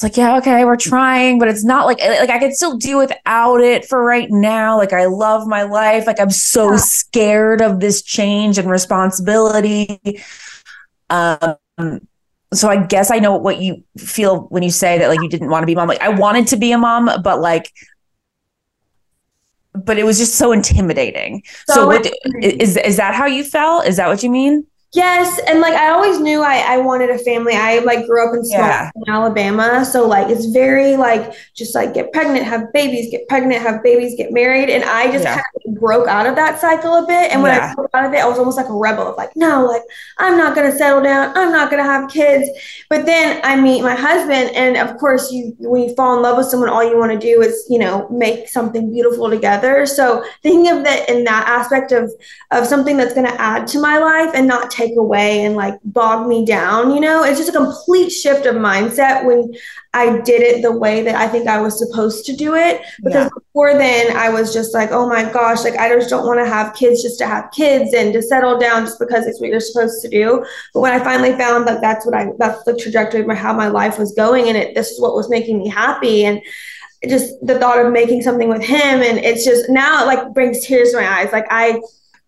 it's 0.00 0.02
like, 0.02 0.16
yeah, 0.16 0.38
okay, 0.38 0.64
we're 0.64 0.76
trying, 0.76 1.38
but 1.38 1.48
it's 1.48 1.62
not 1.62 1.84
like 1.84 2.00
like 2.00 2.30
I 2.30 2.38
could 2.38 2.54
still 2.54 2.78
do 2.78 2.96
without 2.96 3.60
it 3.60 3.84
for 3.84 4.02
right 4.02 4.30
now. 4.30 4.78
Like 4.78 4.94
I 4.94 5.04
love 5.04 5.46
my 5.46 5.62
life. 5.64 6.06
Like 6.06 6.18
I'm 6.18 6.30
so 6.30 6.70
yeah. 6.70 6.76
scared 6.78 7.60
of 7.60 7.80
this 7.80 8.00
change 8.00 8.56
and 8.56 8.70
responsibility. 8.70 10.00
Um 11.10 11.58
so 12.52 12.68
I 12.68 12.84
guess 12.84 13.10
I 13.10 13.18
know 13.18 13.36
what 13.36 13.60
you 13.60 13.84
feel 13.96 14.42
when 14.48 14.62
you 14.62 14.70
say 14.70 14.98
that 14.98 15.08
like 15.08 15.20
you 15.22 15.28
didn't 15.28 15.50
want 15.50 15.62
to 15.62 15.66
be 15.66 15.74
mom. 15.74 15.88
Like 15.88 16.00
I 16.00 16.08
wanted 16.08 16.48
to 16.48 16.56
be 16.56 16.72
a 16.72 16.78
mom, 16.78 17.10
but 17.22 17.40
like 17.40 17.72
but 19.72 19.98
it 19.98 20.04
was 20.04 20.18
just 20.18 20.34
so 20.34 20.52
intimidating. 20.52 21.42
So, 21.66 21.74
so 21.74 21.86
what, 21.86 22.10
is 22.42 22.76
is 22.76 22.96
that 22.96 23.14
how 23.14 23.26
you 23.26 23.44
felt? 23.44 23.86
Is 23.86 23.96
that 23.96 24.08
what 24.08 24.22
you 24.22 24.30
mean? 24.30 24.66
Yes, 24.92 25.38
and 25.46 25.60
like 25.60 25.74
I 25.74 25.90
always 25.90 26.18
knew 26.18 26.42
I, 26.42 26.74
I 26.74 26.78
wanted 26.78 27.10
a 27.10 27.18
family. 27.18 27.54
I 27.54 27.78
like 27.78 28.06
grew 28.08 28.26
up 28.26 28.34
in 28.34 28.44
small 28.44 28.58
yeah. 28.58 28.90
in 28.96 29.08
Alabama, 29.08 29.84
so 29.84 30.04
like 30.04 30.28
it's 30.28 30.46
very 30.46 30.96
like 30.96 31.32
just 31.54 31.76
like 31.76 31.94
get 31.94 32.12
pregnant, 32.12 32.44
have 32.44 32.72
babies, 32.72 33.08
get 33.08 33.28
pregnant, 33.28 33.62
have 33.62 33.84
babies, 33.84 34.16
get 34.16 34.32
married, 34.32 34.68
and 34.68 34.82
I 34.82 35.12
just 35.12 35.22
yeah. 35.22 35.34
kind 35.34 35.44
of 35.64 35.74
broke 35.78 36.08
out 36.08 36.26
of 36.26 36.34
that 36.34 36.60
cycle 36.60 36.92
a 36.94 37.06
bit. 37.06 37.30
And 37.30 37.40
when 37.40 37.54
yeah. 37.54 37.70
I 37.70 37.74
broke 37.76 37.90
out 37.94 38.04
of 38.04 38.12
it, 38.12 38.18
I 38.18 38.26
was 38.26 38.36
almost 38.36 38.56
like 38.56 38.68
a 38.68 38.74
rebel 38.74 39.06
of 39.06 39.16
like, 39.16 39.30
no, 39.36 39.64
like 39.64 39.82
I'm 40.18 40.36
not 40.36 40.56
gonna 40.56 40.76
settle 40.76 41.04
down, 41.04 41.36
I'm 41.36 41.52
not 41.52 41.70
gonna 41.70 41.84
have 41.84 42.10
kids. 42.10 42.50
But 42.88 43.06
then 43.06 43.40
I 43.44 43.60
meet 43.60 43.82
my 43.82 43.94
husband, 43.94 44.50
and 44.56 44.76
of 44.76 44.98
course, 44.98 45.30
you 45.30 45.54
when 45.60 45.82
you 45.82 45.94
fall 45.94 46.16
in 46.16 46.22
love 46.24 46.36
with 46.36 46.46
someone, 46.46 46.68
all 46.68 46.82
you 46.82 46.98
want 46.98 47.12
to 47.12 47.18
do 47.18 47.42
is 47.42 47.64
you 47.70 47.78
know 47.78 48.08
make 48.08 48.48
something 48.48 48.90
beautiful 48.90 49.30
together. 49.30 49.86
So 49.86 50.24
thinking 50.42 50.68
of 50.76 50.82
that 50.82 51.08
in 51.08 51.22
that 51.24 51.46
aspect 51.46 51.92
of 51.92 52.10
of 52.50 52.66
something 52.66 52.96
that's 52.96 53.14
gonna 53.14 53.36
add 53.38 53.68
to 53.68 53.80
my 53.80 53.98
life 53.98 54.32
and 54.34 54.48
not 54.48 54.68
take 54.80 54.96
away 54.96 55.44
and 55.44 55.54
like 55.54 55.74
bog 55.84 56.26
me 56.26 56.44
down, 56.44 56.92
you 56.92 57.00
know? 57.00 57.22
It's 57.24 57.38
just 57.38 57.50
a 57.50 57.52
complete 57.52 58.10
shift 58.10 58.46
of 58.46 58.56
mindset 58.56 59.24
when 59.24 59.52
I 59.92 60.20
did 60.20 60.42
it 60.42 60.62
the 60.62 60.72
way 60.72 61.02
that 61.02 61.16
I 61.16 61.28
think 61.28 61.48
I 61.48 61.60
was 61.60 61.78
supposed 61.78 62.24
to 62.26 62.36
do 62.36 62.54
it. 62.54 62.80
Because 63.02 63.24
yeah. 63.24 63.28
before 63.34 63.74
then, 63.74 64.16
I 64.16 64.30
was 64.30 64.52
just 64.52 64.72
like, 64.72 64.90
oh 64.92 65.08
my 65.08 65.30
gosh, 65.30 65.64
like 65.64 65.76
I 65.76 65.88
just 65.88 66.10
don't 66.10 66.26
want 66.26 66.40
to 66.40 66.46
have 66.46 66.74
kids 66.74 67.02
just 67.02 67.18
to 67.18 67.26
have 67.26 67.50
kids 67.50 67.92
and 67.94 68.12
to 68.12 68.22
settle 68.22 68.58
down 68.58 68.84
just 68.84 68.98
because 68.98 69.26
it's 69.26 69.40
what 69.40 69.50
you're 69.50 69.60
supposed 69.60 70.00
to 70.02 70.08
do. 70.08 70.44
But 70.72 70.80
when 70.80 70.92
I 70.92 71.02
finally 71.02 71.36
found 71.36 71.66
that 71.68 71.80
that's 71.80 72.06
what 72.06 72.14
I, 72.14 72.30
that's 72.38 72.62
the 72.64 72.76
trajectory 72.76 73.22
of 73.22 73.36
how 73.36 73.52
my 73.52 73.68
life 73.68 73.98
was 73.98 74.12
going 74.12 74.48
and 74.48 74.56
it, 74.56 74.74
this 74.74 74.90
is 74.90 75.00
what 75.00 75.14
was 75.14 75.28
making 75.28 75.58
me 75.58 75.68
happy. 75.68 76.24
And 76.24 76.40
just 77.08 77.34
the 77.44 77.58
thought 77.58 77.84
of 77.84 77.92
making 77.92 78.20
something 78.20 78.48
with 78.50 78.62
him 78.62 79.00
and 79.00 79.18
it's 79.18 79.42
just 79.42 79.70
now 79.70 80.02
it 80.02 80.06
like 80.06 80.34
brings 80.34 80.66
tears 80.66 80.90
to 80.90 80.98
my 80.98 81.08
eyes 81.08 81.32
like 81.32 81.46
i 81.48 81.80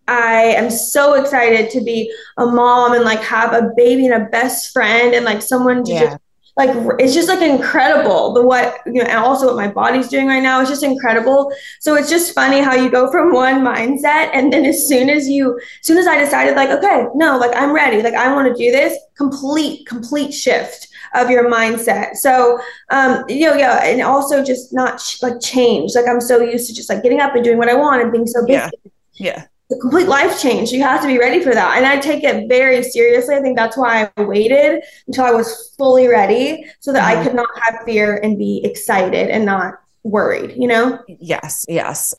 I 0.07 0.43
am 0.55 0.69
so 0.69 1.13
excited 1.13 1.69
to 1.71 1.81
be 1.81 2.13
a 2.37 2.45
mom 2.45 2.93
and 2.93 3.03
like 3.03 3.21
have 3.21 3.53
a 3.53 3.71
baby 3.75 4.05
and 4.05 4.21
a 4.21 4.29
best 4.29 4.73
friend 4.73 5.13
and 5.13 5.25
like 5.25 5.41
someone 5.41 5.83
to 5.85 5.93
yeah. 5.93 5.99
just 6.01 6.17
like 6.55 6.69
it's 6.99 7.15
just 7.15 7.29
like 7.29 7.41
incredible. 7.41 8.33
The 8.33 8.43
what 8.43 8.77
you 8.85 8.93
know 8.93 9.05
and 9.05 9.17
also 9.17 9.47
what 9.47 9.55
my 9.55 9.67
body's 9.67 10.07
doing 10.07 10.27
right 10.27 10.43
now 10.43 10.61
is 10.61 10.69
just 10.69 10.83
incredible. 10.83 11.51
So 11.79 11.95
it's 11.95 12.09
just 12.09 12.35
funny 12.35 12.59
how 12.59 12.75
you 12.75 12.91
go 12.91 13.09
from 13.11 13.33
one 13.33 13.61
mindset 13.61 14.29
and 14.33 14.53
then 14.53 14.63
as 14.65 14.87
soon 14.87 15.09
as 15.09 15.27
you 15.27 15.57
as 15.57 15.87
soon 15.87 15.97
as 15.97 16.05
i 16.05 16.17
decided 16.17 16.55
like 16.55 16.69
okay 16.69 17.07
no 17.15 17.37
like 17.39 17.55
i'm 17.55 17.73
ready 17.73 18.03
like 18.03 18.13
i 18.13 18.31
want 18.31 18.47
to 18.47 18.63
do 18.63 18.71
this 18.71 18.97
complete 19.17 19.87
complete 19.87 20.31
shift 20.31 20.89
of 21.15 21.29
your 21.29 21.49
mindset. 21.49 22.15
So 22.15 22.59
um 22.91 23.23
you 23.27 23.47
know 23.47 23.55
yeah 23.55 23.83
and 23.83 24.01
also 24.01 24.43
just 24.43 24.73
not 24.73 25.01
like 25.23 25.41
change. 25.41 25.95
Like 25.95 26.07
i'm 26.07 26.21
so 26.21 26.39
used 26.39 26.67
to 26.67 26.75
just 26.75 26.89
like 26.89 27.01
getting 27.01 27.19
up 27.19 27.33
and 27.33 27.43
doing 27.43 27.57
what 27.57 27.69
i 27.69 27.73
want 27.73 28.03
and 28.03 28.11
being 28.11 28.27
so 28.27 28.45
busy. 28.45 28.59
Yeah, 28.59 28.67
yeah 29.13 29.45
complete 29.81 30.07
life 30.07 30.39
change. 30.41 30.71
You 30.71 30.83
have 30.83 31.01
to 31.01 31.07
be 31.07 31.17
ready 31.17 31.41
for 31.41 31.53
that. 31.53 31.77
And 31.77 31.85
I 31.85 31.99
take 31.99 32.23
it 32.23 32.47
very 32.47 32.83
seriously. 32.83 33.35
I 33.35 33.41
think 33.41 33.57
that's 33.57 33.77
why 33.77 34.09
I 34.17 34.23
waited 34.23 34.83
until 35.07 35.25
I 35.25 35.31
was 35.31 35.73
fully 35.77 36.07
ready 36.07 36.65
so 36.79 36.93
that 36.93 37.03
mm-hmm. 37.03 37.19
I 37.19 37.23
could 37.23 37.35
not 37.35 37.49
have 37.63 37.83
fear 37.85 38.17
and 38.17 38.37
be 38.37 38.61
excited 38.63 39.29
and 39.29 39.45
not 39.45 39.75
worried, 40.03 40.55
you 40.57 40.67
know? 40.67 40.99
Yes, 41.07 41.65
yes. 41.67 42.13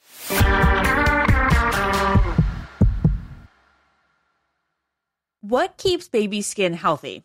What 5.40 5.76
keeps 5.76 6.08
baby 6.08 6.40
skin 6.40 6.72
healthy? 6.72 7.24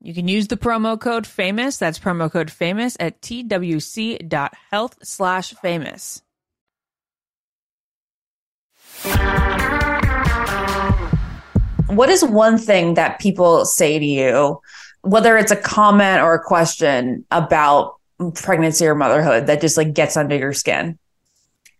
You 0.00 0.14
can 0.14 0.28
use 0.28 0.46
the 0.46 0.56
promo 0.56 0.98
code 0.98 1.26
famous. 1.26 1.76
That's 1.76 1.98
promo 1.98 2.30
code 2.30 2.50
famous 2.50 2.96
at 3.00 3.20
twc.health 3.20 4.98
slash 5.02 5.54
famous. 5.54 6.22
What 11.88 12.10
is 12.10 12.24
one 12.24 12.58
thing 12.58 12.94
that 12.94 13.18
people 13.18 13.64
say 13.64 13.98
to 13.98 14.04
you, 14.04 14.60
whether 15.00 15.36
it's 15.36 15.50
a 15.50 15.56
comment 15.56 16.20
or 16.20 16.34
a 16.34 16.42
question 16.42 17.24
about 17.30 17.96
pregnancy 18.34 18.86
or 18.86 18.94
motherhood 18.94 19.46
that 19.46 19.60
just 19.60 19.76
like 19.76 19.94
gets 19.94 20.16
under 20.16 20.36
your 20.36 20.52
skin? 20.52 20.98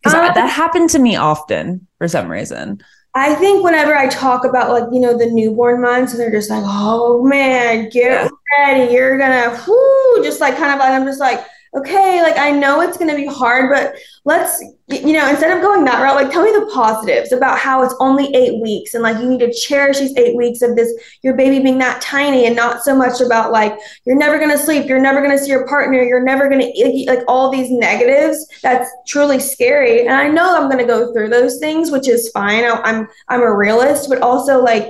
Because 0.02 0.14
Um, 0.14 0.34
that 0.34 0.48
happened 0.48 0.90
to 0.90 0.98
me 0.98 1.14
often 1.16 1.86
for 1.98 2.08
some 2.08 2.28
reason. 2.28 2.82
I 3.14 3.34
think 3.34 3.64
whenever 3.64 3.94
I 3.96 4.08
talk 4.08 4.44
about 4.44 4.70
like, 4.70 4.92
you 4.92 5.00
know, 5.00 5.16
the 5.16 5.26
newborn 5.26 5.80
months 5.80 6.12
and 6.12 6.20
they're 6.20 6.30
just 6.30 6.50
like, 6.50 6.62
oh 6.64 7.24
man, 7.24 7.88
get 7.88 8.30
ready. 8.58 8.92
You're 8.92 9.18
gonna 9.18 9.58
whoo, 9.66 10.22
just 10.22 10.40
like 10.40 10.56
kind 10.56 10.72
of 10.72 10.78
like 10.78 10.90
I'm 10.90 11.04
just 11.04 11.20
like, 11.20 11.44
okay, 11.74 12.22
like 12.22 12.38
I 12.38 12.50
know 12.50 12.80
it's 12.80 12.96
gonna 12.96 13.16
be 13.16 13.26
hard, 13.26 13.70
but 13.70 13.94
let's 14.24 14.62
you 14.88 15.12
know, 15.12 15.28
instead 15.28 15.54
of 15.54 15.62
going 15.62 15.84
that 15.84 16.02
route, 16.02 16.14
like 16.14 16.30
tell 16.30 16.42
me 16.42 16.50
the 16.50 16.70
positives 16.72 17.32
about 17.32 17.58
how 17.58 17.82
it's 17.82 17.94
only 18.00 18.34
eight 18.34 18.60
weeks 18.62 18.94
and 18.94 19.02
like 19.02 19.18
you 19.18 19.28
need 19.28 19.40
to 19.40 19.52
cherish 19.52 19.98
these 19.98 20.16
eight 20.16 20.34
weeks 20.34 20.62
of 20.62 20.76
this 20.76 20.92
your 21.22 21.36
baby 21.36 21.62
being 21.62 21.78
that 21.78 22.00
tiny 22.00 22.46
and 22.46 22.56
not 22.56 22.82
so 22.82 22.96
much 22.96 23.20
about 23.20 23.52
like 23.52 23.78
you're 24.04 24.16
never 24.16 24.38
gonna 24.38 24.56
sleep, 24.58 24.86
you're 24.86 25.00
never 25.00 25.20
gonna 25.20 25.38
see 25.38 25.50
your 25.50 25.66
partner, 25.66 26.02
you're 26.02 26.24
never 26.24 26.48
gonna 26.48 26.70
eat 26.74 27.06
like 27.06 27.20
all 27.28 27.50
these 27.50 27.70
negatives. 27.70 28.46
That's 28.62 28.90
truly 29.06 29.40
scary. 29.40 30.00
And 30.06 30.10
I 30.10 30.28
know 30.28 30.56
I'm 30.56 30.70
gonna 30.70 30.86
go 30.86 31.12
through 31.12 31.28
those 31.28 31.58
things, 31.58 31.90
which 31.90 32.08
is 32.08 32.30
fine. 32.30 32.64
I, 32.64 32.80
I'm 32.84 33.08
I'm 33.28 33.42
a 33.42 33.54
realist, 33.54 34.08
but 34.08 34.22
also 34.22 34.62
like 34.62 34.88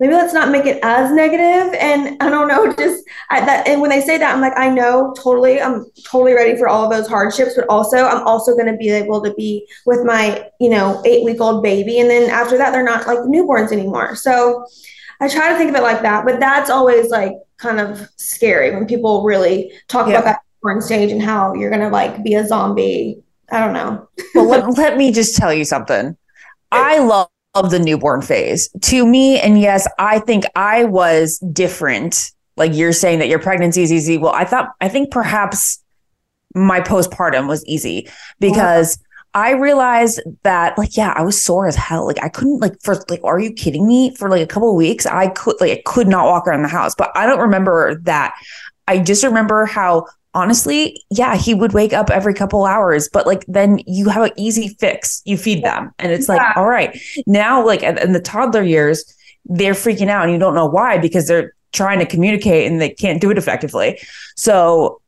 maybe 0.00 0.14
let's 0.14 0.32
not 0.34 0.50
make 0.50 0.66
it 0.66 0.80
as 0.82 1.12
negative 1.12 1.74
and 1.78 2.16
i 2.22 2.28
don't 2.28 2.48
know 2.48 2.72
just 2.78 3.04
I, 3.30 3.44
that 3.44 3.68
and 3.68 3.80
when 3.80 3.90
they 3.90 4.00
say 4.00 4.18
that 4.18 4.34
i'm 4.34 4.40
like 4.40 4.56
i 4.56 4.68
know 4.68 5.14
totally 5.18 5.60
i'm 5.60 5.84
totally 6.04 6.32
ready 6.32 6.56
for 6.56 6.68
all 6.68 6.84
of 6.84 6.90
those 6.90 7.06
hardships 7.06 7.54
but 7.54 7.66
also 7.68 7.98
i'm 7.98 8.26
also 8.26 8.52
going 8.54 8.66
to 8.72 8.76
be 8.76 8.90
able 8.90 9.22
to 9.22 9.32
be 9.34 9.66
with 9.86 10.04
my 10.04 10.48
you 10.60 10.70
know 10.70 11.00
eight 11.04 11.24
week 11.24 11.40
old 11.40 11.62
baby 11.62 12.00
and 12.00 12.10
then 12.10 12.30
after 12.30 12.56
that 12.58 12.72
they're 12.72 12.82
not 12.84 13.06
like 13.06 13.18
newborns 13.20 13.72
anymore 13.72 14.16
so 14.16 14.64
i 15.20 15.28
try 15.28 15.50
to 15.50 15.56
think 15.58 15.70
of 15.70 15.76
it 15.76 15.82
like 15.82 16.02
that 16.02 16.24
but 16.24 16.40
that's 16.40 16.70
always 16.70 17.10
like 17.10 17.32
kind 17.58 17.78
of 17.78 18.08
scary 18.16 18.70
when 18.74 18.86
people 18.86 19.22
really 19.22 19.72
talk 19.88 20.06
Yeah. 20.06 20.14
about 20.14 20.24
that 20.24 20.40
newborn 20.64 20.80
stage 20.82 21.12
and 21.12 21.22
how 21.22 21.54
you're 21.54 21.70
going 21.70 21.82
to 21.82 21.88
like 21.90 22.22
be 22.24 22.34
a 22.34 22.46
zombie 22.46 23.22
i 23.52 23.60
don't 23.60 23.74
know 23.74 24.08
Well, 24.34 24.46
let, 24.46 24.66
let 24.78 24.96
me 24.96 25.12
just 25.12 25.36
tell 25.36 25.52
you 25.52 25.64
something. 25.64 26.16
I 26.72 26.98
love, 27.00 27.28
love 27.54 27.70
the 27.70 27.78
newborn 27.78 28.22
phase. 28.22 28.68
To 28.82 29.06
me, 29.06 29.40
and 29.40 29.60
yes, 29.60 29.86
I 29.98 30.18
think 30.20 30.44
I 30.54 30.84
was 30.84 31.38
different. 31.52 32.32
Like 32.56 32.74
you're 32.74 32.92
saying 32.92 33.20
that 33.20 33.28
your 33.28 33.38
pregnancy 33.38 33.82
is 33.82 33.92
easy. 33.92 34.18
Well, 34.18 34.32
I 34.34 34.44
thought, 34.44 34.70
I 34.80 34.88
think 34.88 35.10
perhaps 35.10 35.82
my 36.54 36.80
postpartum 36.80 37.48
was 37.48 37.64
easy 37.66 38.08
because 38.38 38.98
I 39.32 39.52
realized 39.52 40.20
that, 40.42 40.76
like, 40.76 40.96
yeah, 40.96 41.14
I 41.16 41.22
was 41.22 41.40
sore 41.40 41.68
as 41.68 41.76
hell. 41.76 42.04
Like, 42.04 42.20
I 42.22 42.28
couldn't, 42.28 42.58
like, 42.58 42.74
for, 42.82 42.96
like, 43.08 43.22
are 43.22 43.38
you 43.38 43.52
kidding 43.52 43.86
me? 43.86 44.12
For 44.16 44.28
like 44.28 44.42
a 44.42 44.46
couple 44.46 44.70
of 44.70 44.76
weeks, 44.76 45.06
I 45.06 45.28
could, 45.28 45.54
like, 45.60 45.70
I 45.70 45.82
could 45.86 46.08
not 46.08 46.26
walk 46.26 46.48
around 46.48 46.62
the 46.62 46.68
house, 46.68 46.96
but 46.96 47.12
I 47.14 47.26
don't 47.26 47.38
remember 47.38 47.94
that. 48.02 48.34
I 48.88 48.98
just 48.98 49.22
remember 49.22 49.66
how 49.66 50.06
honestly, 50.34 51.02
yeah, 51.10 51.36
he 51.36 51.54
would 51.54 51.72
wake 51.72 51.92
up 51.92 52.10
every 52.10 52.34
couple 52.34 52.64
hours, 52.64 53.08
but 53.12 53.26
like 53.26 53.44
then 53.46 53.80
you 53.86 54.08
have 54.08 54.24
an 54.24 54.32
easy 54.36 54.68
fix. 54.80 55.22
You 55.24 55.36
feed 55.36 55.64
them. 55.64 55.92
And 55.98 56.12
it's 56.12 56.28
like, 56.28 56.40
all 56.56 56.68
right. 56.68 56.98
Now, 57.26 57.64
like 57.64 57.82
in 57.82 57.98
in 57.98 58.12
the 58.12 58.20
toddler 58.20 58.62
years, 58.62 59.04
they're 59.46 59.74
freaking 59.74 60.08
out 60.08 60.24
and 60.24 60.32
you 60.32 60.38
don't 60.38 60.54
know 60.54 60.66
why 60.66 60.98
because 60.98 61.26
they're 61.26 61.52
trying 61.72 61.98
to 62.00 62.06
communicate 62.06 62.70
and 62.70 62.80
they 62.80 62.90
can't 62.90 63.20
do 63.20 63.30
it 63.30 63.38
effectively. 63.38 63.98
So 64.36 65.00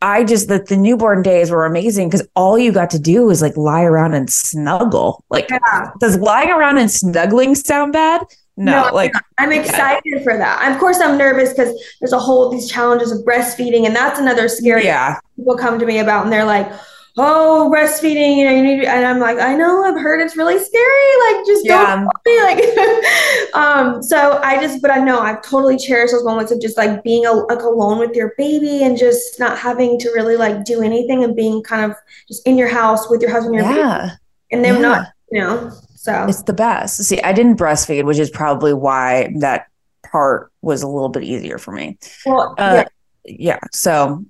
I 0.00 0.22
just 0.24 0.48
that 0.48 0.66
the 0.68 0.76
newborn 0.76 1.22
days 1.22 1.50
were 1.50 1.64
amazing 1.66 2.08
because 2.08 2.26
all 2.36 2.58
you 2.58 2.70
got 2.72 2.90
to 2.90 2.98
do 2.98 3.24
was 3.24 3.42
like 3.42 3.56
lie 3.56 3.82
around 3.82 4.14
and 4.14 4.30
snuggle. 4.30 5.24
Like, 5.28 5.50
Yeah. 5.50 5.90
does 6.00 6.16
lying 6.18 6.50
around 6.50 6.78
and 6.78 6.90
snuggling 6.90 7.54
sound 7.54 7.92
bad? 7.92 8.22
No, 8.58 8.88
No, 8.88 8.92
like 8.92 9.12
I'm 9.38 9.52
excited 9.52 10.24
for 10.24 10.36
that. 10.36 10.72
Of 10.72 10.80
course, 10.80 10.98
I'm 10.98 11.16
nervous 11.16 11.50
because 11.50 11.80
there's 12.00 12.12
a 12.12 12.18
whole 12.18 12.50
these 12.50 12.68
challenges 12.68 13.12
of 13.12 13.24
breastfeeding, 13.24 13.86
and 13.86 13.94
that's 13.94 14.18
another 14.18 14.48
scary 14.48 14.84
yeah, 14.84 15.16
people 15.36 15.56
come 15.56 15.78
to 15.78 15.86
me 15.86 16.00
about, 16.00 16.24
and 16.24 16.32
they're 16.32 16.44
like, 16.44 16.68
"Oh, 17.16 17.70
breastfeeding, 17.72 18.36
you 18.36 18.44
know, 18.44 18.50
you 18.50 18.62
need," 18.64 18.84
and 18.84 19.06
I'm 19.06 19.20
like, 19.20 19.38
"I 19.38 19.54
know, 19.54 19.84
I've 19.84 20.00
heard 20.00 20.20
it's 20.20 20.36
really 20.36 20.58
scary. 20.58 21.32
Like, 21.32 21.46
just 21.46 21.66
Yeah. 21.66 21.94
don't 21.94 22.08
me." 22.26 22.42
Like, 22.42 23.54
um, 23.54 24.02
so 24.02 24.40
I 24.42 24.60
just, 24.60 24.82
but 24.82 24.90
I 24.90 24.98
know 24.98 25.20
I 25.20 25.34
totally 25.34 25.76
cherish 25.78 26.10
those 26.10 26.24
moments 26.24 26.50
of 26.50 26.60
just 26.60 26.76
like 26.76 27.04
being 27.04 27.26
a, 27.26 27.32
like 27.32 27.62
alone 27.62 28.00
with 28.00 28.16
your 28.16 28.34
baby 28.36 28.82
and 28.82 28.98
just 28.98 29.38
not 29.38 29.56
having 29.56 30.00
to 30.00 30.10
really 30.10 30.34
like 30.36 30.64
do 30.64 30.82
anything 30.82 31.22
and 31.22 31.36
being 31.36 31.62
kind 31.62 31.88
of 31.88 31.96
just 32.26 32.44
in 32.44 32.58
your 32.58 32.68
house 32.68 33.08
with 33.08 33.22
your 33.22 33.30
husband, 33.30 33.54
and 33.54 33.64
your 33.64 33.72
baby, 33.72 34.12
and 34.50 34.64
them 34.64 34.74
yeah. 34.76 34.80
not, 34.80 35.06
you 35.30 35.40
know. 35.40 35.72
So 36.08 36.26
It's 36.28 36.42
the 36.42 36.52
best. 36.52 37.02
See, 37.04 37.20
I 37.22 37.32
didn't 37.32 37.56
breastfeed, 37.56 38.04
which 38.04 38.18
is 38.18 38.30
probably 38.30 38.72
why 38.74 39.32
that 39.40 39.66
part 40.10 40.50
was 40.62 40.82
a 40.82 40.88
little 40.88 41.08
bit 41.08 41.22
easier 41.24 41.58
for 41.58 41.72
me. 41.72 41.98
well, 42.26 42.54
Uh, 42.58 42.84
yeah. 43.24 43.54
yeah. 43.54 43.58
So 43.72 44.24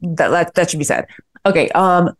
that, 0.00 0.28
that 0.28 0.54
that 0.54 0.70
should 0.70 0.78
be 0.78 0.84
said. 0.84 1.06
Okay. 1.44 1.68
Um, 1.70 2.10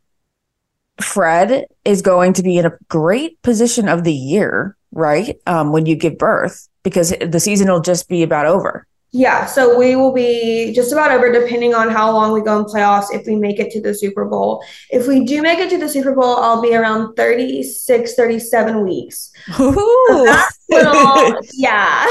Fred 1.00 1.66
is 1.85 2.02
going 2.02 2.35
to 2.35 2.42
be 2.42 2.59
in 2.59 2.66
a 2.66 2.72
great 2.88 3.40
position 3.42 3.88
of 3.88 4.05
the 4.05 4.12
year, 4.12 4.76
right? 4.92 5.37
Um, 5.46 5.72
when 5.72 5.87
you 5.87 5.96
give 5.96 6.18
birth, 6.18 6.68
because 6.83 7.14
the 7.26 7.40
season 7.40 7.68
will 7.70 7.81
just 7.81 8.09
be 8.09 8.22
about 8.22 8.46
over. 8.46 8.87
Yeah, 9.14 9.44
so 9.44 9.79
we 9.79 9.94
will 9.94 10.12
be 10.12 10.72
just 10.72 10.90
about 10.90 11.11
over 11.11 11.31
depending 11.31 11.75
on 11.75 11.90
how 11.90 12.11
long 12.11 12.33
we 12.33 12.40
go 12.40 12.59
in 12.59 12.64
playoffs 12.64 13.12
if 13.12 13.27
we 13.27 13.37
make 13.37 13.61
it 13.61 13.70
to 13.72 13.81
the 13.81 13.92
Super 13.94 14.25
Bowl. 14.25 14.64
If 14.88 15.07
we 15.07 15.27
do 15.27 15.42
make 15.42 15.59
it 15.59 15.68
to 15.68 15.77
the 15.77 15.88
Super 15.88 16.14
Bowl, 16.14 16.37
I'll 16.37 16.62
be 16.62 16.75
around 16.75 17.14
36, 17.14 18.14
37 18.14 18.83
weeks. 18.83 19.31
Little, 19.59 21.38
yeah. 21.53 22.07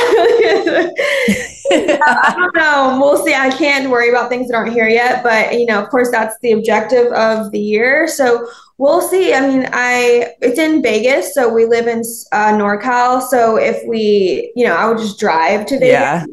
I 1.73 2.33
don't 2.37 2.55
know. 2.55 2.99
We'll 3.01 3.25
see. 3.25 3.33
I 3.33 3.49
can't 3.49 3.89
worry 3.89 4.09
about 4.09 4.29
things 4.29 4.49
that 4.49 4.55
aren't 4.55 4.73
here 4.73 4.87
yet, 4.87 5.23
but 5.23 5.59
you 5.59 5.65
know, 5.65 5.81
of 5.81 5.89
course, 5.89 6.11
that's 6.11 6.37
the 6.43 6.51
objective 6.51 7.11
of 7.13 7.51
the 7.51 7.59
year. 7.59 8.07
So 8.07 8.47
We'll 8.81 9.01
see. 9.01 9.31
I 9.31 9.47
mean, 9.47 9.69
I 9.73 10.33
it's 10.41 10.57
in 10.57 10.81
Vegas, 10.81 11.35
so 11.35 11.53
we 11.53 11.65
live 11.65 11.85
in 11.85 11.99
uh, 12.31 12.53
NorCal. 12.53 13.21
So 13.21 13.57
if 13.57 13.87
we, 13.87 14.51
you 14.55 14.65
know, 14.65 14.75
I 14.75 14.87
would 14.87 14.97
just 14.97 15.19
drive 15.19 15.67
to 15.67 15.75
Vegas 15.75 15.91
Yeah. 15.91 16.25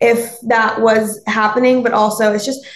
If 0.00 0.40
that 0.42 0.80
was 0.80 1.20
happening. 1.26 1.82
But 1.82 1.92
also, 1.92 2.32
it's 2.32 2.44
just 2.44 2.66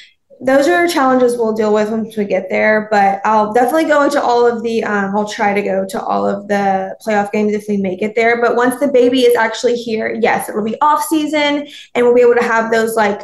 those 0.40 0.66
are 0.68 0.88
challenges 0.88 1.37
we'll 1.37 1.52
deal 1.52 1.74
with 1.74 1.90
once 1.90 2.16
we 2.16 2.24
get 2.24 2.48
there. 2.48 2.88
But 2.90 3.20
I'll 3.24 3.52
definitely 3.52 3.85
go 3.85 4.02
into 4.04 4.22
all 4.22 4.46
of 4.46 4.62
the. 4.62 4.85
Um, 4.85 5.16
I'll 5.16 5.28
try 5.28 5.54
to 5.54 5.62
go 5.62 5.87
to 5.87 6.02
all 6.02 6.26
of 6.26 6.48
the 6.48 6.96
playoff 7.06 7.33
games 7.33 7.52
if 7.52 7.66
we 7.68 7.76
make 7.76 8.02
it 8.02 8.14
there. 8.14 8.40
But 8.40 8.56
once 8.56 8.80
the 8.80 8.88
baby 8.88 9.22
is 9.22 9.37
actually 9.37 9.74
here, 9.74 10.18
yes, 10.20 10.48
it 10.48 10.54
will 10.54 10.64
be 10.64 10.80
off 10.80 11.04
season, 11.04 11.68
and 11.94 12.06
we'll 12.06 12.14
be 12.14 12.22
able 12.22 12.37
to 12.37 12.42
have 12.42 12.70
those 12.70 12.94
like. 12.94 13.20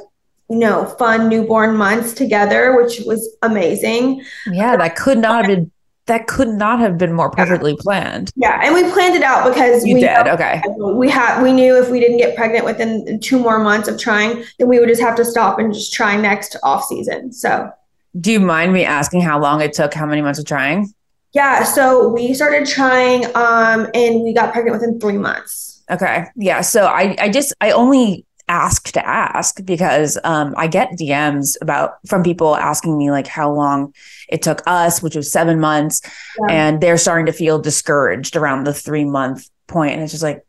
You 0.49 0.59
know, 0.59 0.85
fun 0.85 1.29
newborn 1.29 1.77
months 1.77 2.13
together, 2.13 2.81
which 2.81 3.01
was 3.01 3.37
amazing. 3.43 4.25
Yeah, 4.47 4.77
that 4.77 4.95
could 4.95 5.19
not 5.19 5.45
have 5.45 5.57
been 5.57 5.73
that 6.07 6.27
could 6.27 6.49
not 6.49 6.79
have 6.81 6.97
been 6.99 7.13
more 7.13 7.31
perfectly 7.31 7.77
planned. 7.77 8.31
Yeah, 8.37 8.61
and 8.65 8.75
we 8.75 8.89
planned 8.93 9.15
it 9.17 9.23
out 9.23 9.49
because 9.53 9.85
You 9.85 9.95
we 9.95 10.01
did. 10.01 10.27
Okay. 10.29 10.63
we 10.79 11.09
had 11.11 11.43
we 11.43 11.53
knew 11.53 11.77
if 11.81 11.91
we 11.91 12.01
didn't 12.01 12.19
get 12.19 12.37
pregnant 12.37 12.65
within 12.65 13.19
two 13.21 13.39
more 13.39 13.59
months 13.59 13.89
of 13.89 13.99
trying, 13.99 14.45
then 14.59 14.69
we 14.69 14.79
would 14.79 14.89
just 14.89 15.01
have 15.03 15.17
to 15.17 15.25
stop 15.25 15.59
and 15.59 15.73
just 15.75 15.93
try 15.93 16.17
next 16.17 16.57
off 16.63 16.85
season. 16.85 17.33
So 17.33 17.71
Do 18.21 18.31
you 18.33 18.41
mind 18.41 18.73
me 18.73 18.85
asking 18.85 19.23
how 19.23 19.39
long 19.41 19.61
it 19.61 19.73
took, 19.73 19.93
how 19.95 20.07
many 20.07 20.23
months 20.23 20.39
of 20.39 20.47
trying? 20.47 20.93
yeah, 21.33 21.65
so 21.65 22.09
we 22.09 22.33
started 22.33 22.67
trying, 22.67 23.27
um, 23.37 23.87
and 23.93 24.23
we 24.23 24.33
got 24.33 24.53
pregnant 24.55 24.81
within 24.81 24.99
three 24.99 25.19
months. 25.19 25.83
Okay. 25.91 26.25
Yeah. 26.35 26.63
So 26.63 26.87
I, 26.87 27.15
I 27.21 27.29
just, 27.29 27.53
I 27.61 27.73
only 27.73 28.25
ask 28.49 28.93
to 28.93 29.07
ask 29.07 29.65
because 29.65 30.19
um, 30.25 30.55
I 30.57 30.67
get 30.69 30.93
DMs 30.93 31.57
about 31.61 31.95
from 32.07 32.23
people 32.23 32.57
asking 32.57 32.97
me 32.97 33.11
like 33.11 33.27
how 33.27 33.53
long 33.53 33.93
it 34.29 34.43
took 34.43 34.63
us, 34.67 35.03
which 35.03 35.17
was 35.17 35.31
seven 35.33 35.59
months, 35.61 36.01
Yeah. 36.41 36.55
and 36.55 36.81
they're 36.81 36.99
starting 36.99 37.27
to 37.27 37.33
feel 37.33 37.59
discouraged 37.59 38.37
around 38.37 38.65
the 38.65 38.75
three 38.75 39.05
month 39.05 39.49
point, 39.67 39.95
and 39.95 40.03
it's 40.03 40.13
just 40.13 40.23
like, 40.23 40.45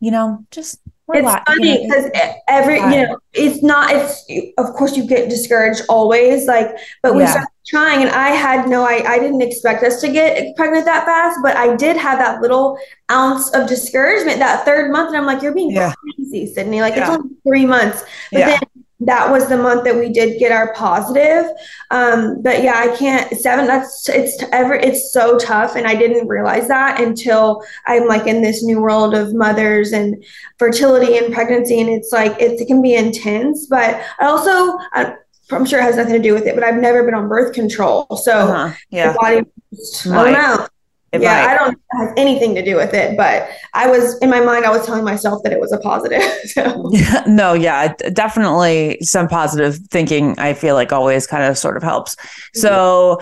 you 0.00 0.10
know, 0.10 0.44
just 0.50 0.80
It's 0.86 0.92
relax, 1.06 1.42
you 1.50 1.54
funny 1.56 1.86
know, 1.88 1.94
because 1.94 2.10
every 2.48 2.76
you 2.76 3.06
know 3.06 3.18
it's 3.34 3.62
not 3.62 3.90
it's 3.92 4.24
of 4.58 4.72
course 4.74 4.96
you 4.96 5.06
get 5.06 5.28
discouraged 5.28 5.82
always 5.88 6.46
like 6.46 6.68
but 7.02 7.14
we 7.14 7.22
Yeah. 7.22 7.30
started 7.30 7.48
trying 7.66 8.02
and 8.02 8.10
I 8.10 8.30
had 8.30 8.68
no 8.68 8.84
I 8.84 9.02
I 9.06 9.18
didn't 9.18 9.42
expect 9.42 9.82
us 9.84 10.00
to 10.02 10.08
get 10.08 10.54
pregnant 10.56 10.84
that 10.84 11.04
fast 11.04 11.38
but 11.42 11.56
I 11.56 11.74
did 11.76 11.96
have 11.96 12.18
that 12.18 12.40
little 12.42 12.78
ounce 13.10 13.50
of 13.50 13.68
discouragement 13.68 14.38
that 14.38 14.64
third 14.64 14.90
month 14.92 15.08
and 15.08 15.16
I'm 15.16 15.26
like 15.26 15.42
you're 15.42 15.54
being 15.54 15.70
Yeah. 15.70 15.92
crazy 16.16 16.52
Sydney 16.52 16.80
like 16.80 16.94
Yeah. 16.94 17.00
it's 17.02 17.10
only 17.10 17.34
three 17.46 17.66
months 17.66 18.04
but 18.32 18.38
Yeah. 18.40 18.46
then 18.50 18.58
that 19.00 19.30
was 19.30 19.48
the 19.48 19.56
month 19.56 19.84
that 19.84 19.94
we 19.96 20.08
did 20.08 20.38
get 20.38 20.52
our 20.52 20.72
positive 20.74 21.50
um 21.90 22.40
but 22.42 22.62
yeah 22.62 22.74
I 22.76 22.94
can't 22.96 23.36
seven 23.38 23.66
that's 23.66 24.08
it's 24.08 24.42
ever 24.52 24.74
it's 24.74 25.12
so 25.12 25.36
tough 25.38 25.74
and 25.74 25.86
I 25.86 25.94
didn't 25.94 26.28
realize 26.28 26.68
that 26.68 27.00
until 27.00 27.62
I'm 27.86 28.06
like 28.06 28.26
in 28.26 28.40
this 28.42 28.62
new 28.62 28.80
world 28.80 29.14
of 29.14 29.34
mothers 29.34 29.92
and 29.92 30.22
fertility 30.58 31.16
and 31.18 31.34
pregnancy 31.34 31.80
and 31.80 31.88
it's 31.90 32.12
like 32.12 32.32
it, 32.40 32.60
it 32.60 32.66
can 32.66 32.80
be 32.82 32.94
intense 32.94 33.66
but 33.66 34.00
i 34.20 34.26
also 34.26 34.78
I, 34.92 35.14
i'm 35.50 35.66
sure 35.66 35.78
it 35.78 35.82
has 35.82 35.96
nothing 35.96 36.14
to 36.14 36.22
do 36.22 36.34
with 36.34 36.46
it 36.46 36.54
but 36.54 36.64
i've 36.64 36.76
never 36.80 37.02
been 37.04 37.14
on 37.14 37.28
birth 37.28 37.52
control 37.52 38.06
so 38.22 38.32
uh-huh. 38.32 38.74
the 38.90 38.96
yeah, 38.96 39.14
body 39.20 39.42
just- 39.74 40.06
i 40.06 40.24
don't 40.24 40.32
know 40.32 40.66
it 41.12 41.20
yeah 41.22 41.44
might. 41.44 41.50
i 41.50 41.56
don't 41.56 41.68
know 41.68 41.72
if 41.72 41.74
it 41.74 42.08
has 42.08 42.14
anything 42.16 42.54
to 42.54 42.64
do 42.64 42.76
with 42.76 42.92
it 42.92 43.16
but 43.16 43.48
i 43.72 43.86
was 43.86 44.18
in 44.18 44.28
my 44.28 44.40
mind 44.40 44.64
i 44.64 44.70
was 44.70 44.84
telling 44.84 45.04
myself 45.04 45.42
that 45.44 45.52
it 45.52 45.60
was 45.60 45.72
a 45.72 45.78
positive 45.78 46.22
so 46.46 46.90
Yeah, 46.92 47.24
no, 47.26 47.54
yeah, 47.54 47.92
definitely 48.12 48.98
some 49.00 49.28
positive 49.28 49.78
thinking. 49.90 50.38
I 50.38 50.54
feel 50.54 50.74
like 50.74 50.92
always 50.92 51.26
kind 51.26 51.44
of 51.44 51.56
sort 51.58 51.76
of 51.76 51.82
helps. 51.82 52.16
So, 52.54 53.20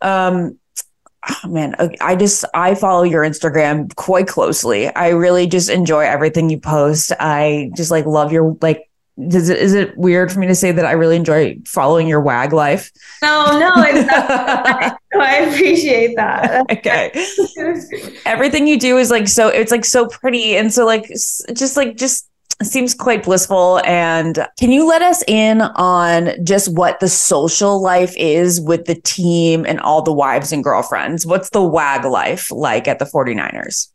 um, 0.00 0.58
oh, 1.28 1.48
man, 1.48 1.74
I 2.00 2.16
just 2.16 2.44
I 2.54 2.74
follow 2.74 3.02
your 3.02 3.22
Instagram 3.22 3.94
quite 3.96 4.26
closely. 4.26 4.88
I 4.88 5.10
really 5.10 5.46
just 5.46 5.70
enjoy 5.70 6.04
everything 6.04 6.50
you 6.50 6.58
post. 6.58 7.12
I 7.20 7.70
just 7.76 7.90
like 7.90 8.06
love 8.06 8.32
your 8.32 8.56
like. 8.60 8.88
Does 9.28 9.48
it 9.48 9.58
is 9.58 9.74
it 9.74 9.96
weird 9.96 10.32
for 10.32 10.38
me 10.40 10.46
to 10.46 10.54
say 10.54 10.72
that 10.72 10.86
I 10.86 10.92
really 10.92 11.16
enjoy 11.16 11.58
following 11.66 12.08
your 12.08 12.20
wag 12.20 12.52
life? 12.52 12.90
no 13.20 13.58
no 13.58 13.72
it's 13.76 14.06
not, 14.06 14.98
i 15.20 15.36
appreciate 15.36 16.16
that. 16.16 16.64
Okay. 16.70 17.12
everything 18.26 18.66
you 18.66 18.78
do 18.78 18.96
is 18.96 19.10
like 19.10 19.28
so 19.28 19.48
it's 19.48 19.70
like 19.70 19.84
so 19.84 20.06
pretty 20.06 20.56
and 20.56 20.72
so 20.72 20.86
like 20.86 21.08
just 21.08 21.76
like 21.76 21.96
just 21.96 22.28
seems 22.62 22.94
quite 22.94 23.24
blissful. 23.24 23.80
And 23.84 24.46
can 24.58 24.70
you 24.70 24.86
let 24.86 25.02
us 25.02 25.22
in 25.26 25.62
on 25.62 26.32
just 26.44 26.72
what 26.74 27.00
the 27.00 27.08
social 27.08 27.82
life 27.82 28.14
is 28.16 28.60
with 28.60 28.84
the 28.84 28.94
team 28.94 29.64
and 29.66 29.80
all 29.80 30.02
the 30.02 30.12
wives 30.12 30.52
and 30.52 30.62
girlfriends? 30.62 31.26
What's 31.26 31.50
the 31.50 31.62
wag 31.62 32.04
life 32.04 32.50
like 32.50 32.88
at 32.88 32.98
the 32.98 33.04
49ers 33.04 33.91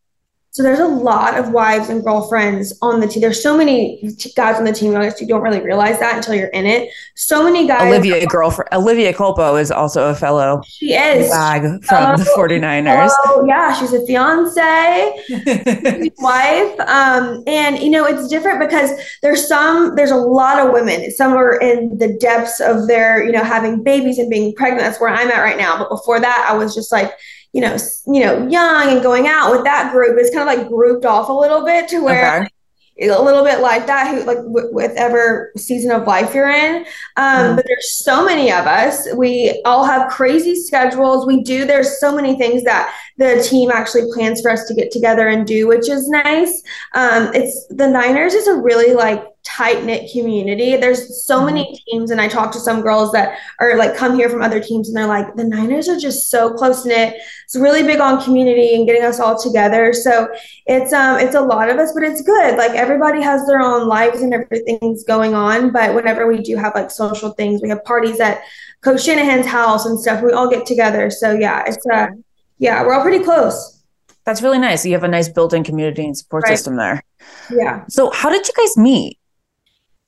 So 0.58 0.64
there's 0.64 0.80
a 0.80 0.88
lot 0.88 1.38
of 1.38 1.52
wives 1.52 1.90
and 1.90 2.04
girlfriends 2.04 2.74
on 2.82 3.00
the 3.00 3.06
team. 3.06 3.22
There's 3.22 3.44
so 3.44 3.56
many 3.56 4.02
guys 4.36 4.56
on 4.56 4.64
the 4.64 4.74
team. 4.74 4.96
I 4.96 5.04
guess 5.04 5.22
you 5.22 5.28
don't 5.28 5.44
really 5.44 5.62
realize 5.62 6.00
that 6.00 6.16
until 6.18 6.34
you're 6.34 6.48
in 6.48 6.66
it. 6.66 6.90
So 7.14 7.44
many 7.44 7.68
guys. 7.68 7.84
olivia 7.84 8.26
girlfriend 8.26 8.70
olivia 8.74 9.14
culpo 9.14 9.62
is 9.62 9.70
also 9.70 10.10
a 10.10 10.16
fellow 10.16 10.64
She 10.66 10.96
is. 10.96 11.30
from 11.30 11.80
the 12.18 12.28
Oh, 12.36 12.40
49ers 12.40 13.12
Oh 13.28 13.46
yeah, 13.48 13.72
she's 13.72 13.94
a 13.94 14.04
fiance, 14.08 16.12
wife. 16.18 16.80
Um, 16.80 17.44
and 17.46 17.78
you 17.78 17.92
know 17.92 18.06
it's 18.06 18.28
different 18.28 18.60
because 18.60 18.90
there's 19.22 19.48
some 19.48 19.96
there's 19.96 20.10
a 20.10 20.16
lot 20.16 20.58
of 20.60 20.74
women. 20.74 21.12
Some 21.12 21.34
are 21.34 21.60
in 21.60 22.00
the 22.00 22.18
depths 22.20 22.60
of 22.62 22.88
their 22.88 23.24
you 23.24 23.32
know 23.32 23.44
having 23.44 23.84
babies 23.84 24.18
and 24.18 24.28
being 24.28 24.56
pregnant. 24.56 24.82
That's 24.82 25.00
where 25.00 25.12
I'm 25.12 25.30
at 25.30 25.44
right 25.44 25.58
now. 25.58 25.78
But 25.78 25.90
before 25.90 26.20
that, 26.20 26.48
I 26.50 26.58
was 26.58 26.74
just 26.74 26.92
like 26.92 27.14
you 27.58 27.62
know 27.66 27.76
you 28.14 28.22
know 28.26 28.48
young 28.48 28.86
and 28.94 29.02
going 29.10 29.26
out 29.28 29.52
with 29.52 29.64
that 29.64 29.92
group. 29.92 30.14
It's 30.20 30.34
kind 30.36 30.48
of 30.48 30.56
like 30.56 30.68
grouped 30.70 31.06
off 31.06 31.28
a 31.30 31.34
little 31.34 31.64
bit 31.66 31.84
to 31.90 31.98
where 32.04 32.42
okay 32.42 32.48
a 33.00 33.22
little 33.22 33.44
bit 33.44 33.60
like 33.60 33.86
that 33.86 34.08
who 34.08 34.24
like 34.24 34.40
w- 34.40 34.74
whatever 34.74 35.52
season 35.56 35.92
of 35.92 36.08
life 36.08 36.34
you're 36.34 36.50
in 36.50 36.78
um, 37.16 37.44
Mhm. 37.52 37.56
but 37.56 37.66
there's 37.68 37.92
so 37.92 38.26
many 38.26 38.52
of 38.52 38.66
us 38.66 39.08
we 39.14 39.62
all 39.66 39.84
have 39.86 40.10
crazy 40.10 40.56
schedules 40.56 41.28
we 41.28 41.44
do 41.44 41.60
there's 41.66 42.00
so 42.00 42.10
many 42.20 42.36
things 42.42 42.64
that 42.64 42.92
the 43.20 43.32
team 43.48 43.70
actually 43.70 44.12
plans 44.16 44.42
for 44.42 44.50
us 44.50 44.66
to 44.68 44.74
get 44.74 44.90
together 44.90 45.28
and 45.28 45.46
do 45.46 45.68
which 45.68 45.88
is 45.88 46.10
nice 46.10 46.64
um, 46.96 47.30
it's 47.36 47.68
the 47.70 47.88
niners 47.88 48.34
is 48.34 48.48
a 48.48 48.56
really 48.56 48.96
like 48.96 49.24
tight 49.48 49.86
knit 49.86 50.12
community. 50.12 50.76
There's 50.76 51.24
so 51.26 51.44
many 51.44 51.82
teams 51.88 52.12
and 52.12 52.20
i 52.20 52.28
talk 52.28 52.52
to 52.52 52.60
some 52.60 52.82
girls 52.82 53.12
that 53.14 53.38
are 53.62 53.78
like 53.78 53.96
come 53.96 54.16
here 54.18 54.30
from 54.30 54.42
other 54.42 54.60
teams 54.60 54.90
and 54.90 54.98
they're 54.98 55.08
like 55.08 55.36
the 55.36 55.44
niners 55.46 55.88
are 55.88 55.98
just 55.98 56.30
so 56.30 56.54
close 56.54 56.86
knit. 56.86 57.16
It's 57.46 57.56
really 57.56 57.82
big 57.82 58.02
on 58.02 58.22
community 58.22 58.76
and 58.76 58.86
getting 58.86 59.04
us 59.04 59.20
all 59.22 59.42
together. 59.42 59.94
So 59.94 60.28
it's 60.66 60.92
um 60.92 61.20
it's 61.20 61.36
a 61.36 61.42
lot 61.42 61.70
of 61.70 61.78
us 61.78 61.94
but 61.94 62.04
it's 62.04 62.22
good. 62.22 62.58
Like 62.58 62.72
everybody 62.72 63.22
has 63.22 63.48
their 63.48 63.62
own 63.62 63.88
lives 63.88 64.22
and 64.22 64.34
everything's 64.34 65.04
going 65.06 65.34
on 65.34 65.72
but 65.72 65.96
whenever 65.96 66.28
we 66.28 66.42
do 66.42 66.58
have 66.58 66.76
like 66.76 66.92
social 66.92 67.32
things 67.32 67.62
we 67.62 67.70
have 67.70 67.84
parties 67.86 68.20
at 68.20 68.42
coach 68.82 69.04
shanahan's 69.06 69.46
house 69.46 69.86
and 69.86 69.98
stuff 70.00 70.22
we 70.22 70.32
all 70.34 70.50
get 70.50 70.66
together. 70.66 71.10
So 71.10 71.32
yeah 71.32 71.64
it's 71.66 71.86
uh 71.92 72.08
yeah 72.60 72.84
we're 72.84 72.94
all 72.94 73.02
pretty 73.02 73.24
close. 73.24 73.82
That's 74.26 74.42
really 74.42 74.60
nice. 74.60 74.86
You 74.86 74.92
have 74.92 75.06
a 75.06 75.08
nice 75.08 75.30
built-in 75.30 75.64
community 75.64 76.04
and 76.04 76.18
support 76.18 76.44
Right. 76.44 76.58
system 76.58 76.76
there. 76.76 77.02
Yeah. 77.50 77.86
So 77.88 78.12
how 78.12 78.30
did 78.30 78.46
you 78.46 78.54
guys 78.58 78.76
meet 78.76 79.18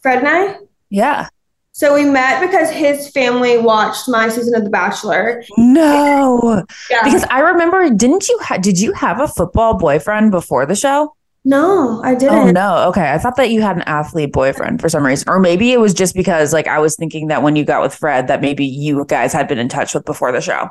fred 0.01 0.19
and 0.19 0.27
i 0.27 0.55
yeah 0.89 1.27
so 1.71 1.93
we 1.93 2.03
met 2.03 2.41
because 2.41 2.69
his 2.69 3.09
family 3.09 3.57
watched 3.57 4.09
my 4.09 4.27
season 4.27 4.53
of 4.55 4.63
the 4.63 4.69
bachelor 4.69 5.43
no 5.57 6.63
yeah 6.89 7.03
Because 7.03 7.23
I 7.29 7.39
remember, 7.39 7.89
didn't 7.89 8.27
you? 8.27 8.37
Ha- 8.41 8.57
did 8.57 8.79
you 8.79 8.91
have 8.93 9.21
a 9.21 9.27
football 9.27 9.75
boyfriend 9.77 10.31
before 10.31 10.65
the 10.65 10.75
show? 10.75 11.13
no 11.45 12.01
i 12.03 12.13
didn't 12.15 12.35
Oh 12.35 12.51
no. 12.51 12.87
Okay, 12.89 13.09
I 13.13 13.17
thought 13.17 13.37
that 13.37 13.49
you 13.49 13.61
had 13.61 13.77
an 13.77 13.83
athlete 13.83 14.33
boyfriend 14.33 14.81
for 14.81 14.89
some 14.89 15.05
reason, 15.05 15.29
or 15.29 15.39
maybe 15.39 15.71
it 15.71 15.79
was 15.79 15.93
just 15.93 16.13
because 16.15 16.51
like 16.51 16.67
I 16.67 16.79
was 16.79 16.97
thinking 16.97 17.27
that 17.27 17.43
when 17.43 17.55
you 17.55 17.63
got 17.63 17.81
with 17.81 17.95
Fred, 17.95 18.27
that 18.27 18.41
maybe 18.41 18.65
you 18.65 19.05
guys 19.05 19.31
had 19.31 19.47
been 19.47 19.57
in 19.59 19.69
touch 19.69 19.93
with 19.93 20.03
before 20.03 20.33
the 20.33 20.41
show. 20.41 20.67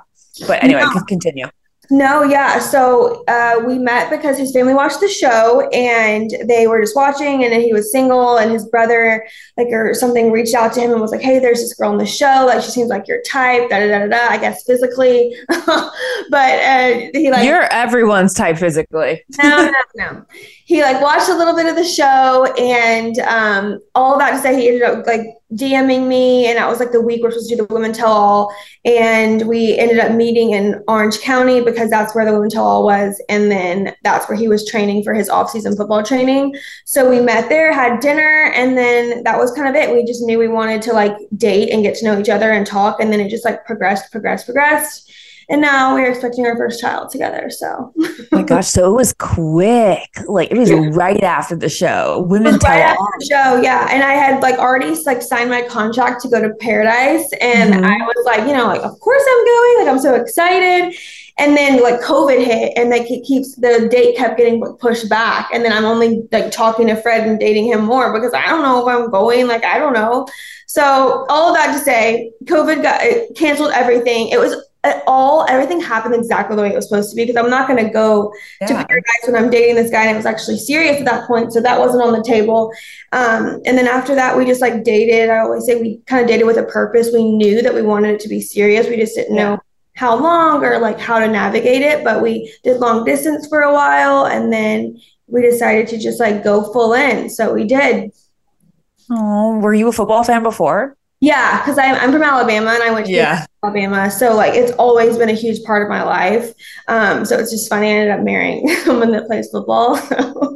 But 0.47 0.63
anyway, 0.63 0.83
No. 0.83 1.01
continue. 1.09 1.47
No, 1.91 2.23
yeah. 2.23 2.59
So 2.59 3.25
uh, 3.27 3.63
we 3.67 3.79
met 3.79 4.11
because 4.11 4.37
his 4.37 4.53
family 4.53 4.75
watched 4.75 5.01
the 5.01 5.09
show 5.09 5.69
and 5.71 6.31
they 6.47 6.67
were 6.67 6.81
just 6.83 6.95
watching, 6.95 7.45
and 7.45 7.53
then 7.53 7.61
he 7.61 7.73
was 7.73 7.91
single, 7.91 8.37
and 8.37 8.51
his 8.51 8.67
brother, 8.69 9.27
like, 9.57 9.69
or 9.69 9.95
something, 9.95 10.31
reached 10.31 10.55
out 10.55 10.73
to 10.75 10.81
him 10.81 10.93
and 10.93 11.01
was 11.01 11.13
like, 11.13 11.23
"Hey, 11.23 11.39
there's 11.39 11.61
this 11.61 11.75
girl 11.75 11.91
on 11.91 11.99
the 11.99 12.07
show. 12.07 12.45
Like, 12.47 12.63
she 12.63 12.71
seems 12.71 12.91
like 12.91 13.09
your 13.09 13.23
type. 13.23 13.71
Da 13.71 13.79
da 13.79 13.87
da 13.87 13.99
da. 14.01 14.07
da 14.09 14.29
I 14.29 14.39
guess 14.39 14.65
physically, 14.65 15.35
but 15.49 15.93
uh, 16.33 17.09
he 17.15 17.31
like 17.31 17.47
You're 17.47 17.73
everyone's 17.73 18.35
type 18.35 18.59
physically. 18.59 19.25
no, 19.43 19.71
no, 19.71 19.83
no. 19.97 20.27
He 20.65 20.83
like 20.83 21.01
watched 21.01 21.31
a 21.31 21.35
little 21.35 21.57
bit 21.57 21.67
of 21.67 21.77
the 21.77 21.85
show 21.85 22.53
and 22.59 23.19
um, 23.21 23.81
all 23.95 24.19
that 24.19 24.33
to 24.33 24.39
say 24.39 24.61
he 24.61 24.69
ended 24.69 24.83
up 24.83 25.07
like 25.07 25.23
DMing 25.55 26.07
me 26.09 26.47
and 26.47 26.59
that 26.59 26.69
was 26.69 26.79
like 26.79 26.93
the 26.93 27.01
week 27.01 27.23
we're 27.23 27.31
supposed 27.31 27.49
to 27.49 27.57
do 27.57 27.67
the 27.67 27.73
women 27.73 27.91
tell 27.91 28.13
all 28.13 28.55
and 28.85 29.49
we 29.49 29.79
ended 29.79 29.99
up 29.99 30.13
meeting 30.13 30.51
in 30.51 30.83
Orange 30.89 31.21
County 31.21 31.63
because 31.63 31.89
that's 31.89 32.15
where 32.15 32.27
the 32.27 32.35
women 32.35 32.51
tell 32.51 32.67
all 32.67 32.85
was 32.85 33.23
and 33.31 33.51
then 33.51 33.95
that's 34.05 34.29
where 34.29 34.37
he 34.37 34.47
was 34.47 34.69
training 34.69 35.03
for 35.03 35.15
his 35.15 35.31
off-season 35.31 35.75
football 35.75 36.03
training. 36.03 36.55
So 36.85 37.09
we 37.09 37.21
met 37.21 37.49
there, 37.49 37.73
had 37.73 38.01
dinner 38.01 38.53
and 38.55 38.77
then 38.77 39.23
that 39.25 39.39
was 39.39 39.51
kind 39.53 39.69
of 39.69 39.75
it. 39.75 39.91
We 39.91 40.05
just 40.05 40.23
knew 40.23 40.39
we 40.39 40.49
wanted 40.49 40.83
to 40.83 40.93
like 40.93 41.17
date 41.39 41.71
and 41.71 41.83
get 41.83 41.95
to 41.97 42.05
know 42.05 42.21
each 42.21 42.29
other 42.29 42.53
and 42.53 42.67
talk 42.67 43.01
and 43.01 43.11
then 43.11 43.21
it 43.21 43.31
just 43.31 43.47
like 43.47 43.65
progressed, 43.65 44.13
progressed, 44.13 44.45
progressed. 44.45 45.08
And 45.51 45.63
now 45.63 45.95
we're 45.95 46.11
expecting 46.11 46.45
our 46.45 46.57
first 46.57 46.79
child 46.79 47.11
together. 47.11 47.49
So, 47.49 47.93
oh 47.99 48.27
my 48.33 48.43
gosh. 48.43 48.69
So 48.69 48.93
it 48.93 48.95
was 48.95 49.15
quick. 49.15 50.09
Like 50.27 50.51
it 50.51 50.59
was 50.59 50.69
yeah. 50.69 50.91
right 50.93 51.23
after 51.23 51.57
the 51.57 51.71
show. 51.71 52.27
Women 52.29 52.59
tell 52.59 52.71
right 52.71 52.81
after 52.81 53.03
the 53.19 53.25
show. 53.25 53.63
Yeah. 53.63 53.89
And 53.91 54.03
I 54.03 54.13
had 54.13 54.43
like 54.43 54.59
already 54.59 54.95
like 55.07 55.23
signed 55.23 55.49
my 55.49 55.63
contract 55.63 56.21
to 56.23 56.29
go 56.29 56.43
to 56.43 56.53
Paradise. 56.61 57.31
And 57.41 57.73
mm-hmm. 57.73 57.85
I 57.85 57.97
was 57.97 58.27
like, 58.27 58.47
you 58.47 58.55
know, 58.55 58.67
like, 58.67 58.83
of 58.83 59.01
course 59.01 59.23
I'm 59.27 59.45
going. 59.47 59.79
Like, 59.79 59.89
I'm 59.89 60.01
so 60.01 60.15
excited. 60.17 60.95
And 61.39 61.57
then 61.57 61.83
like 61.83 62.01
COVID 62.01 62.45
hit 62.45 62.73
and 62.77 62.91
like 62.91 63.11
it 63.11 63.25
keeps 63.25 63.55
the 63.55 63.89
date 63.91 64.17
kept 64.17 64.37
getting 64.37 64.63
pushed 64.81 65.09
back. 65.09 65.49
And 65.55 65.65
then 65.65 65.73
I'm 65.73 65.85
only 65.85 66.29
like 66.31 66.51
talking 66.51 66.89
to 66.89 66.97
Fred 66.97 67.27
and 67.27 67.41
dating 67.41 67.69
him 67.69 67.85
more 67.85 68.13
because 68.13 68.35
I 68.35 68.47
don't 68.47 68.63
know 68.63 68.87
if 68.87 68.95
I'm 68.95 69.11
going. 69.11 69.47
Like, 69.47 69.65
I 69.65 69.79
don't 69.79 69.95
know. 69.95 70.27
So 70.67 71.25
all 71.31 71.49
of 71.49 71.55
that 71.55 71.73
to 71.73 71.79
say, 71.79 72.33
COVID 72.45 72.83
got 72.83 73.01
canceled 73.35 73.71
everything. 73.73 74.29
It 74.29 74.39
was 74.39 74.68
all 75.07 75.47
everything 75.49 75.81
happened 75.81 76.15
exactly 76.15 76.57
the 76.57 76.63
way 76.63 76.71
it 76.71 76.75
was 76.75 76.89
supposed 76.89 77.11
to 77.11 77.17
be 77.17 77.25
because 77.25 77.37
I'm 77.43 77.51
not 77.51 77.69
going 77.69 77.85
to 77.85 77.91
go 77.91 78.33
yeah. 78.61 78.67
to 78.69 78.75
paradise 78.87 79.27
when 79.27 79.37
I'm 79.37 79.51
dating 79.51 79.77
this 79.77 79.91
guy 79.91 80.03
and 80.03 80.13
it 80.13 80.17
was 80.17 80.27
actually 80.27 80.59
serious 80.59 80.99
at 80.99 81.05
that 81.07 81.27
point. 81.27 81.53
So 81.53 81.61
that 81.61 81.79
wasn't 81.79 82.03
on 82.03 82.13
the 82.13 82.23
table. 82.23 82.73
Um, 83.13 83.61
and 83.65 83.79
then 83.79 83.87
after 83.87 84.15
that, 84.15 84.37
we 84.37 84.45
just 84.45 84.61
like 84.61 84.85
dated. 84.85 85.31
I 85.31 85.39
always 85.39 85.65
say 85.65 85.81
we 85.81 85.99
kind 86.07 86.23
of 86.23 86.29
dated 86.29 86.47
with 86.47 86.59
a 86.59 86.65
purpose. 86.65 87.11
We 87.13 87.31
knew 87.31 87.63
that 87.63 87.75
we 87.75 87.83
wanted 87.83 88.15
it 88.15 88.21
to 88.21 88.29
be 88.29 88.41
serious. 88.41 88.89
We 88.89 88.97
just 88.97 89.15
didn't 89.15 89.37
know 89.37 89.59
how 89.95 90.17
long 90.17 90.65
or 90.65 90.79
like 90.79 90.99
how 90.99 91.19
to 91.19 91.29
navigate 91.29 91.83
it. 91.83 92.05
But 92.05 92.23
we 92.23 92.55
did 92.65 92.81
long 92.81 93.05
distance 93.05 93.47
for 93.49 93.63
a 93.63 93.73
while 93.73 94.27
and 94.27 94.53
then 94.53 95.01
we 95.27 95.43
decided 95.43 95.89
to 95.89 95.99
just 95.99 96.21
like 96.21 96.45
go 96.45 96.73
full 96.73 96.95
in. 96.95 97.31
So 97.31 97.55
we 97.55 97.65
did. 97.65 98.13
Oh, 99.11 99.59
were 99.59 99.73
you 99.73 99.89
a 99.89 99.93
football 99.93 100.23
fan 100.25 100.43
before? 100.43 100.98
Yeah, 101.21 101.61
because 101.61 101.79
I'm, 101.79 101.97
I'm 101.97 102.13
from 102.13 102.23
Alabama 102.23 102.71
and 102.71 102.83
I 102.83 102.93
went 102.93 103.07
to 103.07 103.13
yeah. 103.13 103.45
Alabama. 103.65 104.11
So 104.11 104.35
like 104.37 104.55
it's 104.55 104.73
always 104.73 105.17
been 105.19 105.29
a 105.29 105.35
huge 105.35 105.65
part 105.65 105.83
of 105.83 105.89
my 105.89 106.03
life. 106.03 106.53
Um, 106.87 107.25
so 107.25 107.37
it's 107.37 107.51
just 107.51 107.69
funny. 107.69 107.89
I 107.89 107.91
ended 107.91 108.19
up 108.19 108.25
marrying 108.25 108.69
someone 108.85 109.11
that 109.13 109.27
plays 109.27 109.51
football. 109.51 109.97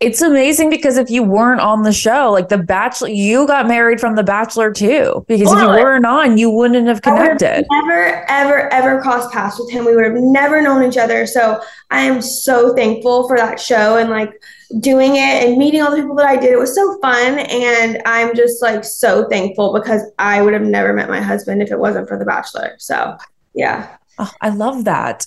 it's 0.00 0.22
amazing 0.22 0.70
because 0.70 0.96
if 0.96 1.10
you 1.10 1.24
weren't 1.24 1.60
on 1.60 1.82
the 1.82 1.92
show, 1.92 2.30
like 2.30 2.48
the 2.48 2.58
Bachelor, 2.58 3.08
you 3.08 3.48
got 3.48 3.66
married 3.66 3.98
from 3.98 4.14
the 4.14 4.22
Bachelor 4.22 4.72
too. 4.72 5.24
Because 5.26 5.48
well, 5.48 5.72
if 5.72 5.78
you 5.78 5.84
weren't 5.84 6.06
on, 6.06 6.38
you 6.38 6.50
wouldn't 6.50 6.86
have 6.86 7.02
connected. 7.02 7.66
never, 7.68 8.24
ever, 8.28 8.72
ever 8.72 9.00
crossed 9.00 9.32
paths 9.32 9.58
with 9.58 9.70
him. 9.72 9.84
We 9.84 9.96
would 9.96 10.04
have 10.04 10.14
never 10.14 10.62
known 10.62 10.88
each 10.88 10.96
other. 10.96 11.26
So 11.26 11.60
I 11.90 12.02
am 12.02 12.22
so 12.22 12.76
thankful 12.76 13.26
for 13.26 13.36
that 13.38 13.58
show 13.58 13.96
and 13.96 14.08
like 14.08 14.40
doing 14.78 15.16
it 15.16 15.44
and 15.44 15.58
meeting 15.58 15.82
all 15.82 15.90
the 15.90 15.96
people 15.96 16.14
that 16.16 16.28
I 16.28 16.36
did. 16.36 16.52
It 16.52 16.58
was 16.58 16.76
so 16.76 17.00
fun. 17.00 17.40
And 17.40 18.00
I'm 18.06 18.36
just 18.36 18.62
like 18.62 18.84
so 18.84 19.28
thankful 19.28 19.72
because 19.72 20.02
I 20.20 20.42
would 20.42 20.52
have 20.52 20.62
never 20.62 20.92
met 20.92 21.08
my 21.08 21.20
husband 21.20 21.60
if 21.60 21.72
it 21.72 21.78
wasn't 21.78 22.06
for 22.06 22.16
The 22.16 22.24
Bachelor. 22.24 22.76
So 22.78 23.16
yeah. 23.52 23.96
Oh, 24.20 24.32
I 24.40 24.50
love 24.50 24.84
that. 24.84 25.26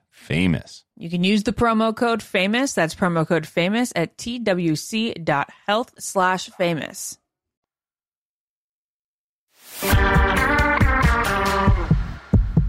famous. 0.21 0.83
You 0.95 1.09
can 1.09 1.23
use 1.23 1.43
the 1.43 1.51
promo 1.51 1.95
code 1.95 2.21
famous. 2.21 2.73
That's 2.73 2.93
promo 2.93 3.27
code 3.27 3.47
famous 3.47 3.91
at 3.95 4.17
twc.health 4.17 5.93
slash 5.97 6.49
famous. 6.51 7.17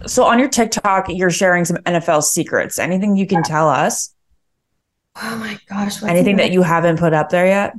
So 0.07 0.25
on 0.25 0.39
your 0.39 0.49
TikTok, 0.49 1.07
you're 1.09 1.31
sharing 1.31 1.65
some 1.65 1.77
NFL 1.79 2.25
secrets. 2.25 2.79
Anything 2.79 3.17
you 3.17 3.27
can 3.27 3.43
tell 3.43 3.69
us? 3.69 4.15
Oh 5.23 5.37
my 5.37 5.59
gosh. 5.69 6.03
Anything 6.03 6.37
that 6.37 6.53
you 6.53 6.63
haven't 6.63 6.99
put 6.99 7.13
up 7.13 7.29
there 7.29 7.47
yet? 7.47 7.75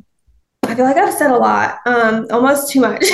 I 0.65 0.75
feel 0.75 0.85
like 0.85 0.97
I've 0.97 1.13
said 1.13 1.29
a 1.31 1.37
lot, 1.37 1.79
um, 1.85 2.25
almost 2.31 2.71
too 2.71 2.79
much. 2.81 3.01
if 3.03 3.09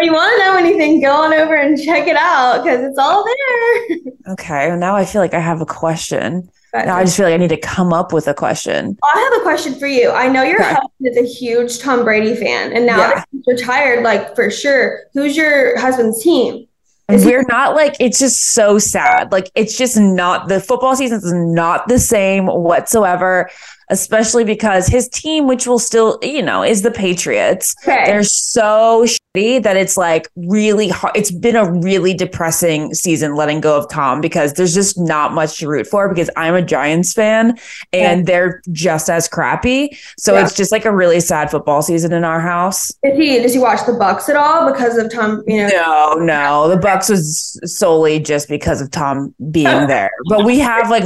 you 0.00 0.12
want 0.12 0.32
to 0.38 0.44
know 0.44 0.56
anything, 0.56 1.00
go 1.00 1.10
on 1.12 1.32
over 1.34 1.54
and 1.54 1.76
check 1.80 2.06
it 2.06 2.16
out 2.16 2.62
because 2.62 2.80
it's 2.84 2.98
all 2.98 3.24
there. 3.24 3.98
okay, 4.32 4.68
well, 4.68 4.78
now 4.78 4.96
I 4.96 5.04
feel 5.04 5.20
like 5.20 5.34
I 5.34 5.40
have 5.40 5.60
a 5.60 5.66
question. 5.66 6.48
But 6.72 6.86
Now 6.86 6.96
I 6.96 7.04
just 7.04 7.16
feel 7.18 7.26
like 7.26 7.34
I 7.34 7.36
need 7.36 7.50
to 7.50 7.58
come 7.58 7.92
up 7.92 8.14
with 8.14 8.26
a 8.28 8.32
question. 8.34 8.96
I 9.04 9.30
have 9.32 9.40
a 9.40 9.44
question 9.44 9.74
for 9.74 9.86
you. 9.86 10.10
I 10.10 10.28
know 10.28 10.42
your 10.42 10.56
Okay. 10.62 10.70
husband 10.72 10.88
is 11.00 11.16
a 11.18 11.26
huge 11.26 11.78
Tom 11.80 12.02
Brady 12.04 12.34
fan, 12.34 12.72
and 12.72 12.86
now 12.86 12.96
Yeah. 12.98 13.14
that 13.16 13.28
he's 13.30 13.42
retired, 13.46 14.02
like 14.02 14.34
for 14.34 14.50
sure, 14.50 15.00
who's 15.12 15.36
your 15.36 15.78
husband's 15.78 16.22
team? 16.22 16.66
Is 17.10 17.26
we're 17.26 17.44
not 17.50 17.74
like 17.74 17.96
it's 18.00 18.18
just 18.18 18.52
so 18.52 18.78
sad. 18.78 19.32
Like 19.32 19.50
it's 19.54 19.76
just 19.76 19.98
not 19.98 20.48
the 20.48 20.60
football 20.60 20.96
season 20.96 21.18
is 21.18 21.30
not 21.34 21.88
the 21.88 21.98
same 21.98 22.46
whatsoever, 22.46 23.50
especially 23.92 24.42
because 24.42 24.86
his 24.86 25.08
team, 25.08 25.46
which 25.46 25.66
will 25.66 25.78
still, 25.78 26.18
you 26.22 26.42
know, 26.42 26.64
is 26.64 26.82
the 26.82 26.90
Patriots. 26.90 27.76
Okay. 27.82 28.04
They're 28.06 28.24
so 28.24 29.06
that 29.34 29.78
it's 29.78 29.96
like 29.96 30.28
really 30.36 30.88
hard. 30.88 31.16
It's 31.16 31.30
been 31.30 31.56
a 31.56 31.70
really 31.80 32.12
depressing 32.12 32.92
season 32.92 33.34
letting 33.34 33.62
go 33.62 33.78
of 33.78 33.88
Tom 33.88 34.20
because 34.20 34.52
there's 34.54 34.74
just 34.74 34.98
not 34.98 35.32
much 35.32 35.58
to 35.58 35.68
root 35.68 35.86
for 35.86 36.06
because 36.10 36.28
I'm 36.36 36.54
a 36.54 36.60
Giants 36.60 37.14
fan 37.14 37.56
and 37.94 38.26
they're 38.26 38.60
just 38.72 39.08
as 39.08 39.28
crappy. 39.28 39.96
So 40.18 40.34
Yeah. 40.34 40.42
it's 40.44 40.54
just 40.54 40.70
like 40.70 40.84
a 40.84 40.94
really 40.94 41.18
sad 41.18 41.50
football 41.50 41.80
season 41.80 42.12
in 42.12 42.24
our 42.24 42.40
house. 42.40 42.92
Is 43.02 43.16
he? 43.18 43.38
Does 43.38 43.54
he 43.54 43.58
watch 43.58 43.86
the 43.86 43.94
Bucks 43.94 44.28
at 44.28 44.36
all 44.36 44.70
because 44.70 44.98
of 44.98 45.10
Tom? 45.10 45.42
You 45.46 45.66
know, 45.66 45.68
No, 45.68 46.14
no, 46.18 46.68
the 46.68 46.76
Bucks 46.76 47.08
was 47.08 47.58
solely 47.64 48.20
just 48.20 48.50
because 48.50 48.82
of 48.82 48.90
Tom 48.90 49.34
being 49.50 49.66
oh. 49.66 49.86
there. 49.86 50.10
But 50.28 50.44
we 50.44 50.58
have 50.58 50.90
like 50.90 51.04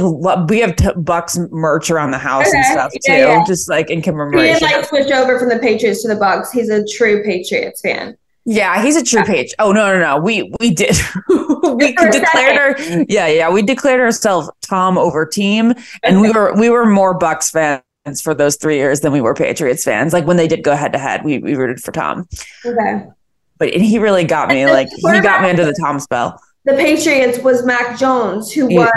we 0.49 0.59
have 0.59 0.75
t- 0.75 0.89
Bucks 0.97 1.39
merch 1.49 1.89
around 1.89 2.11
the 2.11 2.17
house 2.17 2.51
and 2.53 2.65
stuff 2.65 2.91
too, 2.91 2.99
Yeah, 3.13 3.37
yeah. 3.37 3.43
just 3.47 3.69
like 3.69 3.89
in 3.89 3.99
he 3.99 4.01
didn't 4.01 4.17
commemoration. 4.17 4.67
like 4.69 4.85
switch 4.85 5.11
over 5.11 5.39
from 5.39 5.47
the 5.47 5.59
Patriots 5.59 6.01
to 6.01 6.09
the 6.09 6.15
Bucks. 6.17 6.51
He's 6.51 6.67
a 6.69 6.85
true 6.85 7.23
Patriots 7.23 7.79
fan. 7.79 8.16
Yeah, 8.49 8.81
he's 8.81 8.95
a 8.95 9.03
true 9.03 9.23
page. 9.23 9.53
Oh 9.59 9.73
no, 9.73 9.93
no, 9.93 9.99
no. 9.99 10.17
We 10.17 10.49
we 10.61 10.73
did 10.73 10.95
we 11.29 11.93
declared 11.93 12.57
our 12.57 12.79
yeah 13.09 13.27
yeah 13.27 13.51
we 13.51 13.61
declared 13.61 13.99
ourselves 13.99 14.49
Tom 14.61 14.97
over 14.97 15.25
team, 15.25 15.73
and 16.01 16.21
we 16.21 16.31
were 16.31 16.55
we 16.57 16.69
were 16.69 16.85
more 16.85 17.13
Bucks 17.13 17.51
fans 17.51 17.83
for 18.21 18.33
those 18.33 18.55
three 18.55 18.77
years 18.77 19.01
than 19.01 19.11
we 19.11 19.19
were 19.19 19.33
Patriots 19.33 19.83
fans. 19.83 20.13
Like 20.13 20.25
when 20.25 20.37
they 20.37 20.47
did 20.47 20.63
go 20.63 20.75
head 20.77 20.93
to 20.93 20.97
head, 20.97 21.25
we 21.25 21.39
we 21.39 21.55
rooted 21.55 21.81
for 21.81 21.91
Tom. 21.91 22.25
Okay. 22.65 23.05
But 23.57 23.73
he 23.73 23.99
really 23.99 24.23
got 24.23 24.47
me. 24.47 24.65
Like 24.65 24.87
he 24.95 25.19
got 25.19 25.41
me 25.41 25.49
into 25.49 25.65
the 25.65 25.77
Tom 25.81 25.99
spell. 25.99 26.41
The 26.67 26.73
Patriots 26.73 27.39
was 27.39 27.63
Mac 27.65 27.97
Jones, 27.97 28.51
who 28.51 28.65
was 28.67 28.91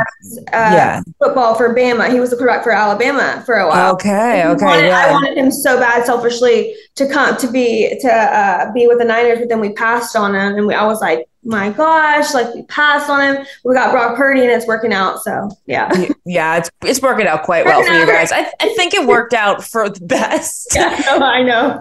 uh, 0.53 0.71
Yeah. 0.75 1.03
football 1.21 1.55
for 1.55 1.73
Bama. 1.73 2.13
He 2.13 2.19
was 2.19 2.31
the 2.31 2.37
quarterback 2.37 2.65
for 2.65 2.73
Alabama 2.73 3.45
for 3.47 3.55
a 3.55 3.69
while. 3.69 3.95
Okay, 3.95 4.45
okay, 4.45 4.65
wanted- 4.65 4.91
I 4.91 5.13
wanted 5.13 5.39
him 5.39 5.53
so 5.53 5.79
bad, 5.79 6.05
selfishly, 6.05 6.75
to 6.97 7.07
come 7.09 7.37
to 7.37 7.47
be 7.47 7.97
to 8.01 8.13
uh, 8.13 8.73
be 8.73 8.89
with 8.89 8.99
the 8.99 9.05
Niners, 9.05 9.39
but 9.39 9.49
then 9.49 9.61
we 9.61 9.73
passed 9.73 10.17
on 10.17 10.35
him, 10.35 10.57
and 10.59 10.67
we, 10.67 10.75
I 10.75 10.85
was 10.85 11.01
like, 11.01 11.27
my 11.45 11.71
gosh, 11.71 12.35
like 12.35 12.53
we 12.55 12.65
passed 12.65 13.09
on 13.09 13.21
him. 13.37 13.47
We 13.65 13.73
got 13.73 13.93
Brock 13.93 14.17
Purdy, 14.17 14.41
and 14.43 14.51
it's 14.51 14.67
working 14.67 14.93
out. 14.93 15.23
So 15.23 15.49
yeah, 15.67 15.91
yeah, 16.27 16.57
it's 16.59 16.71
it's 16.85 17.01
working 17.01 17.29
out 17.29 17.45
quite 17.45 17.65
well 17.67 17.83
for 17.85 17.93
you 17.93 18.05
guys. 18.05 18.33
I, 18.33 18.51
I 18.61 18.75
think 18.75 18.95
it 18.95 19.07
worked 19.07 19.33
out 19.33 19.63
for 19.65 19.89
the 19.89 20.01
best. 20.05 20.73
yeah, 20.75 21.19
I 21.23 21.43
know. 21.45 21.81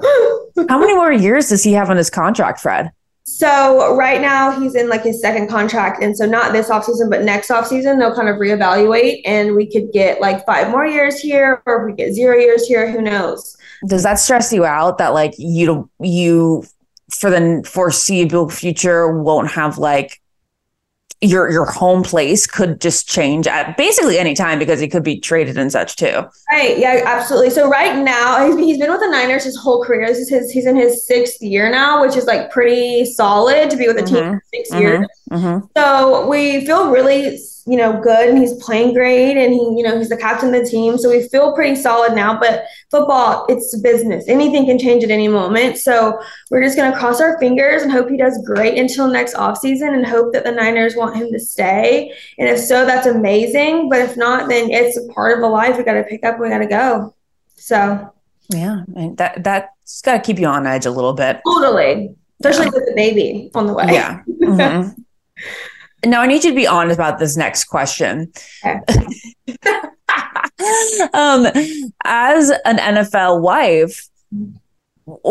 How 0.69 0.78
many 0.80 0.93
more 0.95 1.12
years 1.12 1.49
does 1.49 1.63
he 1.63 1.73
have 1.73 1.89
on 1.89 1.97
his 1.97 2.10
contract, 2.12 2.60
Fred? 2.62 2.91
So 3.37 3.95
right 3.95 4.19
now 4.19 4.59
he's 4.59 4.73
in 4.75 4.89
like 4.89 5.03
his 5.03 5.21
second 5.21 5.49
contract, 5.49 6.01
and 6.01 6.17
so 6.17 6.25
not 6.25 6.51
this 6.51 6.67
offseason, 6.67 7.09
but 7.09 7.21
next 7.21 7.49
offseason 7.49 7.99
they'll 7.99 8.15
kind 8.15 8.27
of 8.27 8.37
reevaluate, 8.37 9.21
and 9.23 9.55
we 9.55 9.71
could 9.71 9.93
get 9.93 10.19
like 10.19 10.45
five 10.45 10.71
more 10.71 10.85
years 10.85 11.19
here, 11.19 11.61
or 11.65 11.85
we 11.85 11.93
get 11.93 12.13
zero 12.13 12.35
years 12.35 12.67
here. 12.67 12.91
Who 12.91 13.01
knows? 13.01 13.55
Does 13.87 14.03
that 14.03 14.15
stress 14.15 14.51
you 14.51 14.65
out 14.65 14.97
that 14.97 15.13
like 15.13 15.35
you 15.37 15.89
you 16.01 16.65
for 17.11 17.29
the 17.29 17.63
foreseeable 17.65 18.49
future 18.49 19.21
won't 19.21 19.49
have 19.51 19.77
like 19.77 20.18
your 21.21 21.51
your 21.51 21.65
home 21.65 22.01
place 22.01 22.47
could 22.47 22.79
just 22.79 23.08
change 23.08 23.45
at 23.45 23.75
basically 23.75 24.17
any 24.17 24.34
time 24.34 24.58
because 24.58 24.79
he 24.79 24.88
could 24.88 25.03
be 25.03 25.19
traded 25.19 25.58
and 25.58 25.71
such 25.71 25.97
too. 25.97 26.23
Right. 26.49 26.77
Yeah, 26.77 27.03
absolutely. 27.05 27.49
So 27.49 27.69
right 27.69 28.01
now 28.01 28.45
he's, 28.45 28.58
he's 28.58 28.77
been 28.77 28.89
with 28.89 29.01
the 29.01 29.10
Niners 29.10 29.43
his 29.43 29.58
whole 29.58 29.84
career. 29.84 30.08
This 30.08 30.19
is 30.19 30.29
his, 30.29 30.51
he's 30.51 30.65
in 30.65 30.77
his 30.77 31.05
sixth 31.05 31.41
year 31.41 31.69
now, 31.69 32.01
which 32.01 32.15
is 32.15 32.25
like 32.25 32.51
pretty 32.51 33.05
solid 33.05 33.69
to 33.69 33.75
be 33.75 33.88
with 33.88 33.97
a 33.97 34.03
team 34.03 34.23
for 34.23 34.43
6 34.53 34.71
mhm. 34.71 34.79
years. 34.79 35.08
Mm-hmm. 35.29 35.65
So 35.75 36.27
we 36.27 36.65
feel 36.65 36.89
really, 36.89 37.38
you 37.69 37.77
know, 37.77 37.99
good 38.01 38.29
and 38.29 38.38
he's 38.38 38.53
playing 38.63 38.93
great 38.93 39.38
and 39.38 39.53
he, 39.53 39.60
you 39.60 39.84
know, 39.84 39.97
he's 39.97 40.10
the 40.10 40.17
captain 40.17 40.53
of 40.53 40.63
the 40.63 40.67
team. 40.69 40.97
So 40.97 41.10
we 41.10 41.27
feel 41.27 41.53
pretty 41.53 41.75
solid 41.75 42.13
now, 42.15 42.39
but 42.39 42.65
football, 42.89 43.45
it's 43.47 43.77
business. 43.79 44.25
Anything 44.27 44.65
can 44.65 44.79
change 44.79 45.03
at 45.03 45.12
any 45.12 45.27
moment. 45.27 45.77
So 45.77 46.19
we're 46.49 46.63
just 46.63 46.75
going 46.75 46.91
to 46.91 46.97
cross 46.97 47.21
our 47.21 47.38
fingers 47.39 47.84
and 47.84 47.91
hope 47.91 48.10
he 48.10 48.17
does 48.17 48.41
great 48.45 48.77
until 48.79 49.08
next 49.08 49.36
offseason 49.36 49.93
and 49.93 50.05
hope 50.05 50.34
that 50.34 50.43
the 50.43 50.51
Niners 50.51 50.95
want 50.95 51.15
him 51.15 51.32
to 51.32 51.39
stay. 51.39 52.12
And 52.39 52.49
if 52.49 52.60
so, 52.60 52.86
that's 52.86 53.05
amazing. 53.05 53.89
But 53.89 53.99
if 54.01 54.17
not, 54.17 54.49
then 54.49 54.71
it's 54.71 54.97
a 54.97 55.05
part 55.13 55.36
of 55.38 55.41
the 55.41 55.49
life. 55.49 55.77
We 55.77 55.84
got 55.84 55.93
to 55.93 56.03
pick 56.03 56.23
up, 56.25 56.39
we 56.39 56.49
got 56.49 56.60
to 56.60 56.65
go. 56.67 57.13
So 57.55 58.12
Yeah, 58.49 58.84
and 58.95 59.15
that 59.17 59.43
that's 59.43 60.01
got 60.01 60.13
to 60.13 60.19
keep 60.21 60.39
you 60.39 60.47
on 60.47 60.65
edge 60.65 60.86
a 60.88 60.91
little 60.91 61.13
bit. 61.13 61.39
totally, 61.45 62.15
especially 62.39 62.65
with 62.71 62.86
the 62.88 62.93
baby 62.95 63.51
on 63.53 63.67
the 63.67 63.73
way. 63.73 63.86
Yeah. 63.89 64.23
Mhm. 64.41 64.95
Now 66.05 66.21
I 66.21 66.27
need 66.27 66.43
you 66.43 66.51
to 66.51 66.55
be 66.55 66.67
honest 66.67 66.95
about 66.95 67.19
this 67.19 67.35
next 67.35 67.65
question. 67.65 68.31
Okay. 68.65 68.79
um, 71.13 71.47
as 72.05 72.51
an 72.65 72.77
NFL 72.77 73.41
wife, 73.41 74.07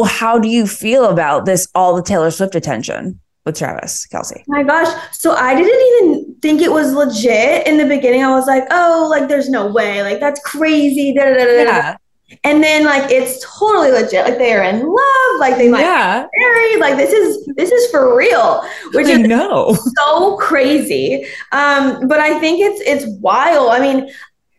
how 0.07 0.39
do 0.39 0.49
you 0.49 0.67
feel 0.67 1.07
about 1.07 1.47
this 1.47 1.69
all 1.75 1.95
the 1.97 2.03
Taylor 2.03 2.31
Swift 2.31 2.55
attention 2.55 3.21
with 3.45 3.57
Travis 3.57 4.07
Kelce? 4.07 4.43
My 4.47 4.63
gosh. 4.63 4.89
So 5.13 5.35
I 5.35 5.55
didn't 5.55 6.05
even 6.05 6.37
think 6.41 6.61
it 6.61 6.73
was 6.73 6.93
legit 6.93 7.67
in 7.67 7.79
the 7.79 7.87
beginning. 7.87 8.23
I 8.23 8.31
was 8.31 8.47
like, 8.47 8.65
oh, 8.71 9.09
like 9.11 9.29
there's 9.29 9.49
no 9.49 9.67
way. 9.67 10.03
Like 10.03 10.21
that's 10.21 10.41
crazy. 10.41 11.15
Da, 11.15 11.25
da, 11.25 11.35
da, 11.35 11.65
da. 11.65 11.97
And 12.45 12.63
then 12.63 12.85
like 12.85 13.11
it's 13.11 13.45
totally 13.59 13.91
legit. 13.91 14.25
Like 14.25 14.39
they 14.39 14.53
are 14.53 14.63
in 14.63 14.87
love. 14.87 15.41
Like 15.41 15.57
they 15.57 15.69
might 15.69 15.81
yeah. 15.81 16.23
be 16.23 16.41
married. 16.41 16.81
Like 16.81 16.97
this 16.97 17.13
is 17.13 17.47
this 17.57 17.73
is 17.73 17.91
for 17.91 18.17
real. 18.17 18.63
Which 18.93 19.07
I 19.07 19.13
is 19.13 19.19
know. 19.21 19.77
so 19.97 20.37
crazy. 20.37 21.27
Um, 21.53 22.07
but 22.07 22.21
I 22.21 22.39
think 22.39 22.61
it's 22.61 22.81
it's 22.83 23.07
wild. 23.21 23.71
I 23.71 23.81
mean, 23.81 24.11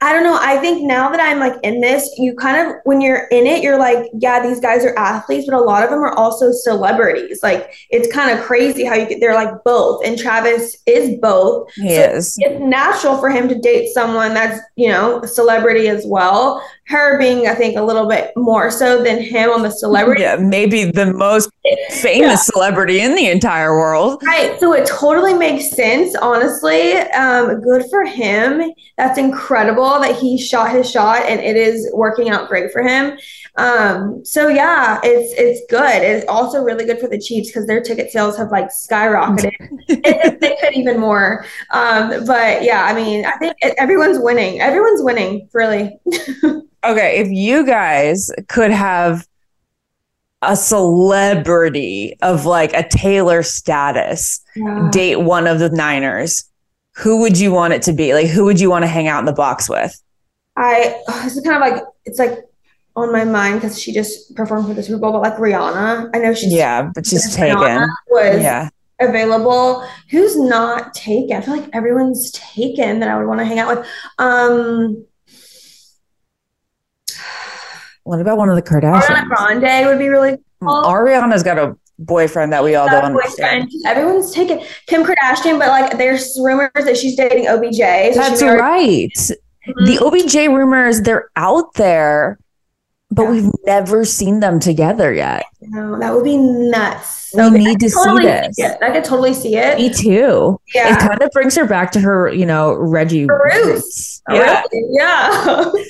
I 0.01 0.13
don't 0.13 0.23
know. 0.23 0.37
I 0.39 0.57
think 0.57 0.83
now 0.83 1.09
that 1.09 1.19
I'm 1.19 1.39
like 1.39 1.55
in 1.61 1.81
this, 1.81 2.09
you 2.17 2.33
kind 2.33 2.69
of 2.69 2.77
when 2.85 3.01
you're 3.01 3.27
in 3.31 3.45
it, 3.45 3.61
you're 3.61 3.77
like, 3.77 4.09
yeah, 4.13 4.41
these 4.41 4.61
guys 4.61 4.85
are 4.85 4.97
athletes, 4.97 5.45
but 5.45 5.57
a 5.57 5.61
lot 5.61 5.83
of 5.83 5.89
them 5.89 5.99
are 5.99 6.13
also 6.13 6.53
celebrities. 6.53 7.41
Like 7.43 7.73
it's 7.89 8.11
kind 8.13 8.31
of 8.31 8.43
crazy 8.45 8.85
how 8.85 8.95
you 8.95 9.07
get 9.07 9.19
they're 9.19 9.35
like 9.35 9.53
both, 9.65 10.05
and 10.05 10.17
Travis 10.17 10.77
is 10.85 11.19
both. 11.19 11.69
He 11.73 11.95
So 11.95 12.01
is. 12.15 12.35
It's 12.39 12.61
natural 12.61 13.17
for 13.17 13.29
him 13.29 13.49
to 13.49 13.59
date 13.59 13.89
someone 13.89 14.33
that's 14.33 14.61
you 14.77 14.87
know 14.87 15.19
a 15.19 15.27
celebrity 15.27 15.89
as 15.89 16.05
well. 16.07 16.65
Her 16.89 17.19
being, 17.19 17.47
I 17.47 17.53
think, 17.53 17.77
a 17.77 17.83
little 17.83 18.07
bit 18.09 18.31
more 18.35 18.71
so 18.71 19.03
than 19.03 19.21
him 19.21 19.51
on 19.51 19.61
the 19.61 19.69
celebrity 19.69 20.23
Yeah, 20.23 20.37
maybe 20.37 20.85
the 20.85 21.13
most 21.13 21.49
famous 21.91 22.47
celebrity 22.47 22.99
in 22.99 23.15
the 23.15 23.29
entire 23.29 23.77
world. 23.77 24.21
Right. 24.25 24.59
So 24.59 24.73
it 24.73 24.87
totally 24.87 25.35
makes 25.35 25.69
sense, 25.69 26.15
honestly. 26.15 26.93
Um, 26.97 27.61
good 27.61 27.85
for 27.91 28.05
him. 28.05 28.73
That's 28.97 29.19
incredible 29.19 29.99
that 29.99 30.15
he 30.15 30.37
shot 30.37 30.71
his 30.71 30.89
shot 30.89 31.23
and 31.27 31.39
it 31.39 31.55
is 31.55 31.89
working 31.93 32.29
out 32.29 32.49
great 32.49 32.71
for 32.71 32.81
him. 32.81 33.19
Um, 33.55 34.23
so 34.25 34.47
yeah, 34.47 34.99
it's 35.03 35.33
it's 35.37 35.61
good. 35.69 36.01
It's 36.01 36.25
also 36.27 36.63
really 36.63 36.85
good 36.85 36.99
for 36.99 37.07
the 37.07 37.19
Chiefs 37.19 37.49
because 37.49 37.67
their 37.67 37.81
ticket 37.81 38.09
sales 38.09 38.37
have 38.37 38.51
like 38.51 38.69
skyrocketed. 38.69 39.51
They 40.39 40.57
could 40.61 40.73
even 40.73 40.99
more. 40.99 41.45
Um, 41.71 42.25
but 42.25 42.63
yeah, 42.63 42.85
I 42.85 42.93
mean, 42.93 43.25
I 43.25 43.37
think 43.37 43.57
everyone's 43.61 44.17
winning. 44.19 44.61
Everyone's 44.61 45.03
winning, 45.03 45.49
really. 45.53 45.99
Okay, 46.85 47.19
if 47.19 47.27
you 47.29 47.65
guys 47.65 48.31
could 48.47 48.71
have 48.71 49.27
a 50.41 50.55
celebrity 50.55 52.15
of 52.21 52.45
like 52.45 52.73
a 52.73 52.87
Taylor 52.87 53.43
status 53.43 54.39
Yeah. 54.55 54.89
date 54.91 55.17
one 55.17 55.47
of 55.47 55.59
the 55.59 55.69
Niners, 55.69 56.45
who 56.95 57.19
would 57.21 57.37
you 57.37 57.51
want 57.51 57.73
it 57.73 57.81
to 57.83 57.93
be? 57.93 58.13
Like, 58.13 58.27
who 58.27 58.45
would 58.45 58.59
you 58.59 58.69
want 58.69 58.83
to 58.83 58.87
hang 58.87 59.07
out 59.07 59.19
in 59.19 59.25
the 59.25 59.33
box 59.33 59.69
with? 59.69 60.01
I 60.55 61.01
this 61.23 61.35
is 61.35 61.43
kind 61.43 61.61
of 61.61 61.61
like 61.61 61.83
it's 62.05 62.19
like 62.19 62.39
on 62.95 63.11
my 63.11 63.23
mind 63.23 63.55
because 63.55 63.81
she 63.81 63.93
just 63.93 64.35
performed 64.35 64.67
for 64.67 64.73
the 64.73 64.83
Super 64.83 64.99
Bowl, 64.99 65.11
but 65.13 65.21
like 65.21 65.35
Rihanna, 65.37 66.09
I 66.13 66.19
know 66.19 66.33
she's 66.33 66.53
Yeah, 66.53 66.89
but 66.93 67.05
she's 67.05 67.35
taken. 67.35 67.87
Was 68.09 68.41
Yeah. 68.41 68.69
available. 68.99 69.85
Who's 70.11 70.37
not 70.37 70.93
taken? 70.93 71.37
I 71.37 71.41
feel 71.41 71.57
like 71.57 71.69
everyone's 71.73 72.31
taken 72.31 72.99
that 72.99 73.09
I 73.09 73.17
would 73.17 73.27
want 73.27 73.39
to 73.39 73.45
hang 73.45 73.59
out 73.59 73.77
with. 73.77 73.87
Um, 74.17 75.05
What 78.09 78.19
about 78.19 78.39
one 78.39 78.49
of 78.49 78.55
the 78.55 78.63
Kardashians? 78.63 79.03
Ariana 79.03 79.59
Grande 79.59 79.85
would 79.85 79.99
be 79.99 80.07
really 80.07 80.35
cool. 80.63 80.83
Ariana's 80.83 81.43
got 81.43 81.59
a 81.59 81.77
boyfriend 81.99 82.51
that 82.51 82.63
we 82.63 82.73
all 82.73 82.89
don't 82.89 83.03
understand. 83.05 83.69
Everyone's 83.85 84.31
taking 84.31 84.63
Kim 84.87 85.03
Kardashian, 85.03 85.59
but 85.59 85.67
like 85.67 85.95
there's 85.95 86.35
rumors 86.41 86.71
that 86.73 86.97
she's 86.97 87.15
dating 87.15 87.45
OBJ. 87.47 88.15
So 88.15 88.19
That's 88.19 88.41
right. 88.41 89.11
Mhm. 89.13 89.85
The 89.85 89.99
OBJ 90.03 90.47
rumors, 90.47 91.01
they're 91.01 91.29
out 91.35 91.71
there, 91.75 92.39
but 93.11 93.23
Yeah. 93.23 93.31
we've 93.31 93.51
never 93.65 94.05
seen 94.05 94.39
them 94.39 94.59
together 94.59 95.11
yet. 95.13 95.45
No, 95.61 95.97
that 95.99 96.13
would 96.13 96.23
be 96.23 96.37
nuts. 96.37 97.31
We 97.33 97.49
need 97.51 97.79
to 97.81 97.89
could 97.89 98.19
see 98.19 98.25
this. 98.25 98.59
it. 98.59 98.77
I 98.81 98.91
could 98.91 99.03
totally 99.03 99.33
see 99.33 99.55
it. 99.55 99.77
Me 99.77 99.89
too. 99.93 100.59
Yeah. 100.73 100.93
It 100.93 100.99
kind 100.99 101.21
of 101.21 101.29
brings 101.31 101.55
her 101.55 101.65
back 101.65 101.91
to 101.91 101.99
her, 101.99 102.29
you 102.33 102.45
know, 102.45 102.73
Reggie 102.73 103.27
Her 103.27 103.41
roots. 103.43 103.65
roots. 103.67 104.21
Yeah. 104.31 104.63
Yeah. 104.73 105.71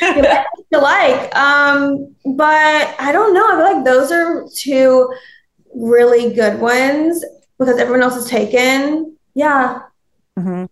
You 0.00 0.22
like 0.22 0.44
what 0.52 0.66
you 0.72 0.80
like. 0.80 1.36
Um, 1.36 2.14
but 2.36 2.94
I 2.98 3.12
don't 3.12 3.32
know. 3.32 3.46
I 3.46 3.50
feel 3.56 3.76
like 3.76 3.84
those 3.84 4.10
are 4.10 4.44
two 4.56 5.08
really 5.74 6.32
good 6.34 6.60
ones 6.60 7.24
because 7.60 7.78
everyone 7.78 8.02
else 8.02 8.16
is 8.16 8.24
taken. 8.26 9.16
Yeah. 9.34 9.78
Mhm. 10.38 10.68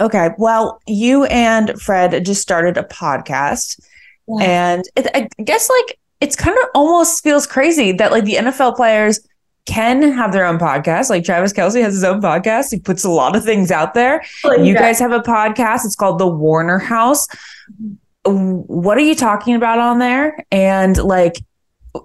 Okay. 0.00 0.30
Well, 0.36 0.80
you 0.86 1.24
and 1.24 1.80
Fred 1.80 2.24
just 2.26 2.42
started 2.42 2.76
a 2.76 2.82
podcast, 2.84 3.80
Yeah. 4.28 4.72
and 4.74 4.84
it, 4.96 5.06
I 5.14 5.28
guess 5.42 5.68
like 5.70 5.98
it's 6.20 6.36
kind 6.36 6.56
of 6.58 6.64
almost 6.74 7.22
feels 7.22 7.46
crazy 7.46 7.92
that 7.92 8.10
like 8.12 8.24
the 8.24 8.34
NFL 8.34 8.76
players 8.76 9.20
can 9.66 10.02
have 10.12 10.32
their 10.32 10.44
own 10.46 10.58
podcast. 10.58 11.10
Like 11.10 11.24
Travis 11.24 11.52
Kelce 11.52 11.80
has 11.82 11.94
his 11.94 12.04
own 12.04 12.20
podcast. 12.22 12.70
He 12.70 12.78
puts 12.80 13.04
a 13.04 13.10
lot 13.10 13.36
of 13.36 13.44
things 13.44 13.70
out 13.70 13.94
there. 13.94 14.24
Like 14.42 14.60
You 14.60 14.72
that. 14.74 14.80
guys 14.80 14.98
have 14.98 15.12
a 15.12 15.20
podcast. 15.20 15.84
It's 15.84 15.94
called 15.94 16.18
The 16.18 16.26
Warner 16.26 16.78
House. 16.78 17.28
What 18.24 18.96
are 18.98 19.02
you 19.02 19.14
talking 19.14 19.54
about 19.54 19.78
on 19.78 19.98
there? 19.98 20.44
And 20.50 20.96
like, 20.96 21.36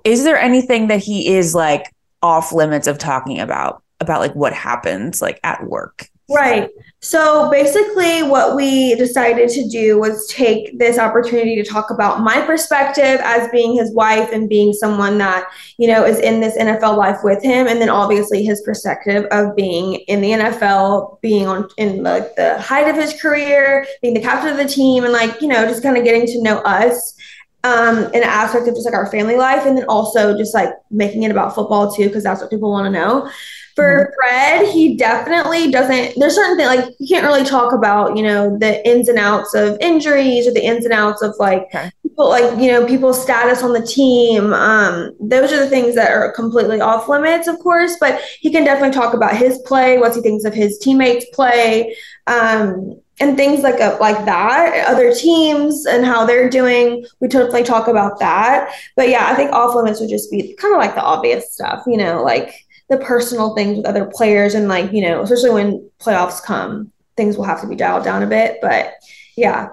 is 0.04 0.24
there 0.24 0.38
anything 0.38 0.88
that 0.88 1.00
he 1.02 1.34
is 1.34 1.56
like 1.56 1.94
off 2.22 2.52
limits 2.54 2.88
of 2.88 2.98
talking 2.98 3.40
about? 3.40 3.82
About 4.00 4.20
like 4.20 4.34
what 4.36 4.54
happens 4.54 5.22
like 5.22 5.40
at 5.44 5.64
work? 5.66 6.10
Right. 6.34 6.70
So 7.04 7.52
basically, 7.52 8.24
what 8.24 8.56
we 8.56 8.96
decided 8.96 9.50
to 9.50 9.68
do 9.68 10.00
was 10.00 10.26
take 10.28 10.80
this 10.80 10.98
opportunity 10.98 11.62
to 11.62 11.70
talk 11.70 11.90
about 11.90 12.22
my 12.22 12.40
perspective 12.46 13.20
as 13.22 13.50
being 13.52 13.76
his 13.76 13.94
wife 13.94 14.32
and 14.32 14.48
being 14.48 14.72
someone 14.72 15.18
that, 15.18 15.50
you 15.78 15.88
know, 15.90 16.06
is 16.06 16.20
in 16.20 16.40
this 16.40 16.58
NFL 16.58 16.96
life 16.96 17.18
with 17.22 17.44
him. 17.44 17.68
And 17.68 17.82
then 17.82 17.90
obviously 17.90 18.46
his 18.46 18.62
perspective 18.62 19.26
of 19.32 19.54
being 19.54 19.96
in 20.08 20.22
the 20.22 20.30
NFL, 20.32 21.20
being 21.20 21.46
on 21.46 21.68
in 21.78 22.04
like 22.04 22.36
the 22.38 22.58
height 22.62 22.88
of 22.88 22.96
his 22.96 23.22
career, 23.22 23.86
being 24.02 24.14
the 24.14 24.22
captain 24.22 24.52
of 24.52 24.58
the 24.58 24.74
team, 24.74 25.04
and 25.04 25.12
like, 25.12 25.42
you 25.42 25.50
know, 25.50 25.66
just 25.68 25.84
kind 25.84 25.98
of 25.98 26.06
getting 26.06 26.26
to 26.26 26.42
know 26.42 26.60
us 26.60 27.16
um, 27.64 28.06
an 28.14 28.24
aspect 28.24 28.68
of 28.68 28.76
just 28.76 28.86
like 28.86 28.94
our 28.94 29.10
family 29.10 29.36
life. 29.38 29.66
And 29.66 29.78
then 29.78 29.86
also 29.86 30.38
just 30.38 30.54
like 30.54 30.70
making 30.92 31.24
it 31.24 31.32
about 31.32 31.56
football 31.56 31.94
too, 31.94 32.08
because 32.08 32.24
that's 32.24 32.42
what 32.42 32.50
people 32.50 32.72
want 32.72 32.86
to 32.86 32.92
know. 32.92 33.30
For 33.76 34.14
Fred, 34.16 34.68
he 34.68 34.96
definitely 34.98 35.72
doesn't. 35.72 36.14
There's 36.20 36.36
certain 36.36 36.58
things 36.58 36.68
like 36.68 36.94
you 37.00 37.08
can't 37.08 37.26
really 37.26 37.44
talk 37.44 37.74
about, 37.74 38.16
you 38.16 38.22
know, 38.22 38.56
the 38.60 38.88
ins 38.88 39.10
and 39.10 39.18
outs 39.18 39.56
of 39.56 39.78
injuries 39.82 40.48
or 40.48 40.52
the 40.52 40.64
ins 40.64 40.86
and 40.86 40.94
outs 40.94 41.24
of 41.24 41.34
like 41.40 41.64
Okay. 41.74 41.90
people, 42.04 42.30
like 42.30 42.60
you 42.60 42.72
know, 42.72 42.86
people's 42.86 43.20
status 43.20 43.64
on 43.64 43.74
the 43.74 43.82
team. 43.82 44.54
Um, 44.54 45.16
those 45.20 45.52
are 45.52 45.60
the 45.60 45.70
things 45.70 45.96
that 45.96 46.12
are 46.12 46.32
completely 46.34 46.82
off 46.82 47.10
limits, 47.10 47.48
of 47.48 47.58
course. 47.60 47.98
But 48.00 48.22
he 48.42 48.52
can 48.52 48.64
definitely 48.64 48.94
talk 48.94 49.16
about 49.16 49.36
his 49.36 49.58
play, 49.66 49.98
what 49.98 50.14
he 50.14 50.22
thinks 50.22 50.46
of 50.46 50.54
his 50.54 50.78
teammates' 50.78 51.26
play, 51.34 51.96
um, 52.28 53.02
and 53.20 53.38
things 53.38 53.62
like 53.62 53.80
a, 53.80 53.98
like 54.00 54.26
that. 54.26 54.88
Other 54.88 55.14
teams 55.14 55.86
and 55.86 56.06
how 56.06 56.26
they're 56.26 56.50
doing. 56.50 57.06
We 57.20 57.28
totally 57.28 57.64
talk 57.64 57.88
about 57.88 58.20
that. 58.20 58.74
But 58.96 59.10
yeah, 59.10 59.28
I 59.30 59.36
think 59.36 59.52
off 59.52 59.76
limits 59.76 60.00
would 60.00 60.10
just 60.10 60.32
be 60.32 60.54
kind 60.56 60.74
of 60.74 60.80
like 60.80 60.96
the 60.96 61.04
obvious 61.04 61.54
stuff, 61.54 61.84
you 61.86 61.98
know, 61.98 62.24
like 62.24 62.54
the 62.90 62.98
personal 62.98 63.56
things 63.56 63.78
with 63.78 63.86
other 63.86 64.06
players 64.06 64.56
and 64.56 64.68
like, 64.68 64.92
you 64.92 65.02
know, 65.02 65.22
especially 65.22 65.52
when 65.52 65.90
playoffs 66.00 66.44
come, 66.44 66.92
things 67.16 67.38
will 67.38 67.46
have 67.46 67.62
to 67.62 67.68
be 67.68 67.76
dialed 67.76 68.04
down 68.04 68.24
a 68.24 68.28
bit. 68.28 68.58
But 68.62 68.94
yeah. 69.38 69.70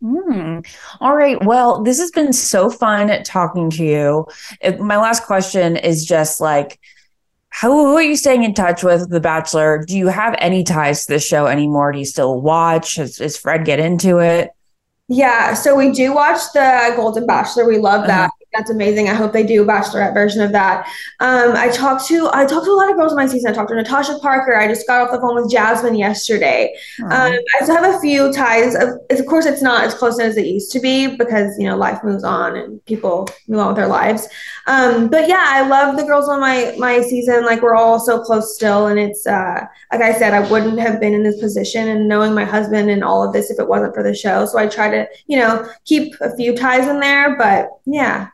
Hmm. 0.00 0.58
All 1.00 1.16
right. 1.16 1.42
Well, 1.42 1.82
this 1.82 1.98
has 1.98 2.10
been 2.10 2.32
so 2.32 2.68
fun 2.68 3.22
talking 3.22 3.70
to 3.70 3.84
you. 3.84 4.26
My 4.78 4.98
last 4.98 5.24
question 5.24 5.76
is 5.76 6.04
just 6.04 6.40
like, 6.40 6.78
how 7.54 7.70
who 7.70 7.94
are 7.94 8.02
you 8.02 8.16
staying 8.16 8.42
in 8.42 8.52
touch 8.52 8.82
with 8.82 9.10
The 9.10 9.20
Bachelor? 9.20 9.84
Do 9.86 9.96
you 9.96 10.08
have 10.08 10.34
any 10.38 10.64
ties 10.64 11.06
to 11.06 11.12
the 11.12 11.20
show 11.20 11.46
anymore? 11.46 11.92
Do 11.92 12.00
you 12.00 12.04
still 12.04 12.40
watch? 12.40 12.96
Does, 12.96 13.18
does 13.18 13.36
Fred 13.36 13.64
get 13.64 13.78
into 13.78 14.18
it? 14.18 14.50
Yeah. 15.06 15.54
So 15.54 15.76
we 15.76 15.92
do 15.92 16.12
watch 16.12 16.40
the 16.52 16.92
Golden 16.96 17.28
Bachelor. 17.28 17.68
We 17.68 17.78
love 17.78 18.08
that. 18.08 18.24
Uh-huh. 18.24 18.44
That's 18.54 18.70
amazing. 18.70 19.08
I 19.08 19.14
hope 19.14 19.32
they 19.32 19.44
do 19.44 19.62
a 19.62 19.66
bachelorette 19.66 20.14
version 20.14 20.40
of 20.40 20.52
that. 20.52 20.86
Um, 21.18 21.56
I 21.56 21.68
talked 21.68 22.06
to 22.06 22.30
I 22.32 22.46
talked 22.46 22.66
to 22.66 22.70
a 22.70 22.72
lot 22.72 22.88
of 22.88 22.96
girls 22.96 23.10
in 23.10 23.16
my 23.16 23.26
season. 23.26 23.50
I 23.50 23.54
talked 23.54 23.70
to 23.70 23.74
Natasha 23.74 24.16
Parker. 24.20 24.56
I 24.56 24.68
just 24.68 24.86
got 24.86 25.02
off 25.02 25.12
the 25.12 25.20
phone 25.20 25.34
with 25.34 25.50
Jasmine 25.50 25.96
yesterday. 25.96 26.72
Um, 27.02 27.32
I 27.32 27.64
still 27.64 27.74
have 27.74 27.96
a 27.96 27.98
few 27.98 28.32
ties. 28.32 28.76
Of, 28.76 28.90
of 29.10 29.26
course, 29.26 29.44
it's 29.44 29.60
not 29.60 29.84
as 29.84 29.94
close 29.94 30.20
as 30.20 30.36
it 30.36 30.46
used 30.46 30.70
to 30.70 30.78
be 30.78 31.16
because 31.16 31.58
you 31.58 31.66
know 31.66 31.76
life 31.76 31.98
moves 32.04 32.22
on 32.22 32.56
and 32.56 32.84
people 32.84 33.28
move 33.48 33.58
on 33.58 33.68
with 33.68 33.76
their 33.76 33.88
lives. 33.88 34.28
Um, 34.66 35.08
but 35.08 35.28
yeah, 35.28 35.44
I 35.46 35.66
love 35.66 35.96
the 35.96 36.04
girls 36.04 36.28
on 36.28 36.40
my 36.40 36.74
my 36.78 37.00
season. 37.02 37.44
Like 37.44 37.60
we're 37.62 37.74
all 37.74 38.00
so 38.00 38.20
close 38.22 38.54
still, 38.54 38.86
and 38.86 38.98
it's 38.98 39.26
uh, 39.26 39.60
like 39.92 40.00
I 40.00 40.12
said, 40.18 40.32
I 40.32 40.48
wouldn't 40.50 40.78
have 40.80 41.00
been 41.00 41.14
in 41.14 41.22
this 41.22 41.38
position 41.40 41.88
and 41.88 42.08
knowing 42.08 42.34
my 42.34 42.44
husband 42.44 42.90
and 42.90 43.04
all 43.04 43.22
of 43.22 43.32
this 43.32 43.50
if 43.50 43.58
it 43.58 43.68
wasn't 43.68 43.94
for 43.94 44.02
the 44.02 44.14
show. 44.14 44.46
So 44.46 44.58
I 44.58 44.66
try 44.66 44.90
to 44.90 45.06
you 45.26 45.38
know 45.38 45.68
keep 45.84 46.14
a 46.20 46.34
few 46.36 46.56
ties 46.56 46.88
in 46.88 47.00
there. 47.00 47.36
But 47.36 47.68
yeah, 47.86 48.28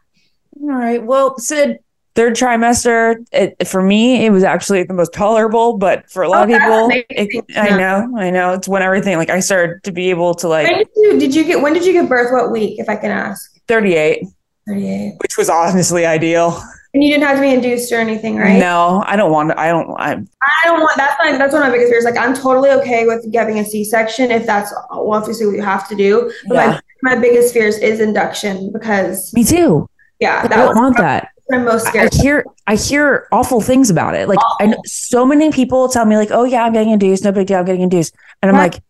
All 0.61 0.68
right. 0.68 1.03
Well, 1.03 1.39
Sid, 1.39 1.78
third 2.14 2.35
trimester, 2.35 3.16
it, 3.33 3.66
for 3.66 3.83
me, 3.83 4.24
it 4.26 4.31
was 4.31 4.45
actually 4.45 4.83
the 4.85 4.95
most 4.95 5.12
tolerable, 5.12 5.78
but 5.78 6.11
for 6.11 6.22
a 6.22 6.28
lot 6.28 6.43
Oh, 6.49 6.53
of 6.53 6.61
people, 6.61 6.89
it, 7.11 7.45
I 7.57 7.70
know, 7.70 8.14
I 8.18 8.31
know. 8.31 8.53
It's 8.55 8.68
when 8.68 8.83
everything, 8.83 9.16
like 9.16 9.31
I 9.31 9.41
started 9.41 9.83
to 9.85 9.93
be 9.93 10.11
able 10.11 10.35
to 10.37 10.49
like 10.49 10.66
did 10.66 10.89
you 10.97 11.18
did 11.18 11.35
you 11.35 11.45
get 11.45 11.61
when 11.62 11.72
did 11.72 11.85
you 11.85 11.93
give 11.93 12.09
birth? 12.09 12.33
What 12.33 12.51
week, 12.53 12.78
if 12.78 12.89
I 12.89 12.97
can 12.97 13.11
ask? 13.11 13.59
38, 13.68 14.24
Thirty 14.71 14.89
eight. 14.89 15.14
which 15.21 15.37
was 15.37 15.49
honestly 15.51 16.07
ideal. 16.07 16.62
And 16.93 17.05
you 17.05 17.11
didn't 17.12 17.23
have 17.25 17.37
to 17.37 17.41
be 17.43 17.53
induced 17.55 17.93
or 17.93 17.97
anything, 17.97 18.37
right? 18.37 18.59
No, 18.59 19.05
I 19.07 19.14
don't 19.14 19.31
want 19.31 19.51
to, 19.51 19.61
I 19.61 19.68
don't, 19.68 19.89
I, 20.01 20.12
I 20.43 20.61
don't 20.64 20.81
want 20.81 20.97
that's 20.97 21.14
my 21.23 21.39
that's 21.39 21.53
one 21.53 21.62
of 21.62 21.68
my 21.68 21.73
biggest 21.73 21.93
fears. 21.93 22.05
Like 22.05 22.16
I'm 22.16 22.35
totally 22.35 22.71
okay 22.71 23.07
with 23.07 23.31
getting 23.31 23.61
a 23.61 23.64
C 23.64 23.85
section 23.85 24.33
if 24.33 24.45
that's 24.45 24.75
obviously 24.91 25.47
what 25.47 25.55
you 25.55 25.62
have 25.62 25.89
to 25.89 25.95
do. 25.95 26.33
But 26.49 26.55
Yeah. 26.55 26.81
my, 27.03 27.14
my 27.14 27.21
biggest 27.21 27.55
fears 27.55 27.79
is 27.79 28.01
induction 28.01 28.73
because 28.73 29.33
me 29.35 29.45
too. 29.45 29.89
yeah, 30.18 30.41
I 30.45 30.49
don't 30.49 30.75
want 30.77 30.97
that. 30.97 31.29
I'm 31.53 31.64
most 31.64 31.95
I 31.95 32.09
hear 32.12 32.45
I 32.66 32.77
hear 32.77 33.27
awful 33.33 33.61
things 33.61 33.91
about 33.91 34.14
it. 34.14 34.29
Like 34.29 34.39
I 34.61 34.66
know 34.66 34.81
so 34.85 35.27
many 35.27 35.51
people 35.51 35.89
tell 35.89 36.05
me 36.05 36.16
like, 36.16 36.31
"Oh 36.31 36.45
yeah, 36.45 36.64
I'm 36.64 36.73
getting 36.73 36.91
induced. 36.91 37.25
No 37.25 37.33
big 37.33 37.47
deal. 37.49 37.59
I'm 37.59 37.64
getting 37.64 37.83
induced." 37.83 38.14
And 38.41 38.51
I'm 38.51 38.57
like, 38.57 38.83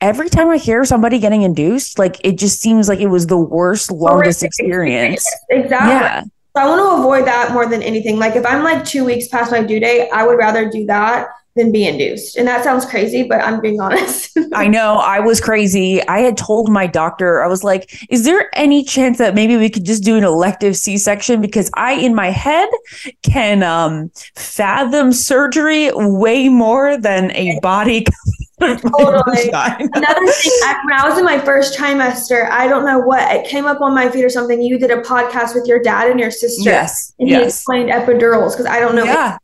every 0.00 0.28
time 0.28 0.48
I 0.48 0.56
hear 0.56 0.84
somebody 0.84 1.18
getting 1.18 1.42
induced, 1.42 1.98
like 1.98 2.20
it 2.24 2.38
just 2.38 2.60
seems 2.60 2.88
like 2.88 3.00
it 3.00 3.08
was 3.08 3.26
the 3.26 3.38
worst, 3.38 3.90
longest 3.90 4.42
experience. 4.42 5.24
Exactly. 5.50 5.90
Yeah, 5.90 6.22
So 6.22 6.62
I 6.62 6.66
want 6.66 6.80
to 6.80 7.02
avoid 7.02 7.26
that 7.26 7.52
more 7.52 7.66
than 7.66 7.82
anything. 7.82 8.18
Like 8.18 8.36
if 8.36 8.46
I'm 8.46 8.62
like 8.62 8.84
two 8.84 9.04
weeks 9.04 9.28
past 9.28 9.50
my 9.50 9.62
due 9.62 9.80
date, 9.80 10.08
I 10.12 10.26
would 10.26 10.38
rather 10.38 10.70
do 10.70 10.86
that 10.86 11.28
than 11.56 11.72
be 11.72 11.84
induced. 11.84 12.36
And 12.36 12.46
that 12.46 12.62
sounds 12.62 12.86
crazy, 12.86 13.24
but 13.24 13.40
I'm 13.40 13.60
being 13.60 13.80
honest. 13.86 14.38
I 14.54 14.68
know. 14.68 14.94
I 14.94 15.18
was 15.20 15.40
crazy. 15.40 16.06
I 16.06 16.20
had 16.20 16.36
told 16.36 16.70
my 16.70 16.86
doctor, 16.86 17.42
I 17.42 17.48
was 17.48 17.64
like, 17.64 17.92
"Is 18.08 18.24
there 18.24 18.48
any 18.54 18.84
chance 18.84 19.18
that 19.18 19.34
maybe 19.34 19.56
we 19.56 19.68
could 19.68 19.84
just 19.84 20.04
do 20.04 20.16
an 20.16 20.24
elective 20.24 20.76
C-section 20.76 21.40
because 21.40 21.70
I, 21.74 21.94
in 21.94 22.14
my 22.14 22.30
head, 22.30 22.68
can 23.22 23.62
um, 23.64 24.10
fathom 24.36 25.12
surgery 25.12 25.90
way 25.92 26.48
more 26.48 26.96
than 26.96 27.32
a 27.32 27.58
body." 27.60 28.06
Totally. 28.60 29.48
Another 29.52 30.26
thing, 30.26 30.52
I, 30.64 30.80
when 30.84 30.92
I 31.00 31.08
was 31.08 31.18
in 31.18 31.24
my 31.24 31.38
first 31.38 31.78
trimester, 31.78 32.48
I 32.50 32.68
don't 32.68 32.84
know 32.84 32.98
what 32.98 33.34
it 33.34 33.46
came 33.48 33.66
up 33.66 33.80
on 33.80 33.94
my 33.94 34.10
feed 34.10 34.24
or 34.24 34.28
something. 34.28 34.60
You 34.60 34.78
did 34.78 34.90
a 34.90 35.00
podcast 35.00 35.54
with 35.54 35.66
your 35.66 35.80
dad 35.82 36.10
and 36.10 36.20
your 36.20 36.30
sister, 36.30 36.68
Yes. 36.70 37.12
and 37.18 37.28
he 37.28 37.34
explained 37.42 37.90
epidurals 37.90 38.52
because 38.52 38.66
I 38.66 38.80
don't 38.80 38.94
know. 38.94 39.04
Yeah. 39.04 39.38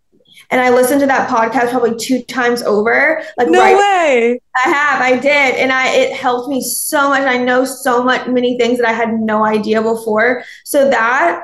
And 0.51 0.61
I 0.61 0.71
listened 0.71 1.01
to 1.01 1.07
that 1.09 1.29
podcast 1.29 1.71
probably 1.71 1.97
two 1.97 2.23
times 2.23 2.63
over. 2.63 3.23
Like 3.37 3.49
No 3.49 3.59
right, 3.59 3.77
way. 3.77 4.41
I 4.55 4.69
have, 4.69 5.01
I 5.01 5.17
did, 5.19 5.57
and 5.57 5.73
I 5.73 5.89
it 5.89 6.13
helped 6.13 6.49
me 6.49 6.61
so 6.61 7.09
much. 7.09 7.23
I 7.23 7.37
know 7.39 7.65
so 7.65 8.03
much, 8.05 8.29
many 8.29 8.57
things 8.57 8.79
that 8.79 8.87
I 8.87 8.93
had 8.93 9.19
no 9.19 9.45
idea 9.45 9.83
before. 9.83 10.45
So 10.65 10.89
that 10.89 11.43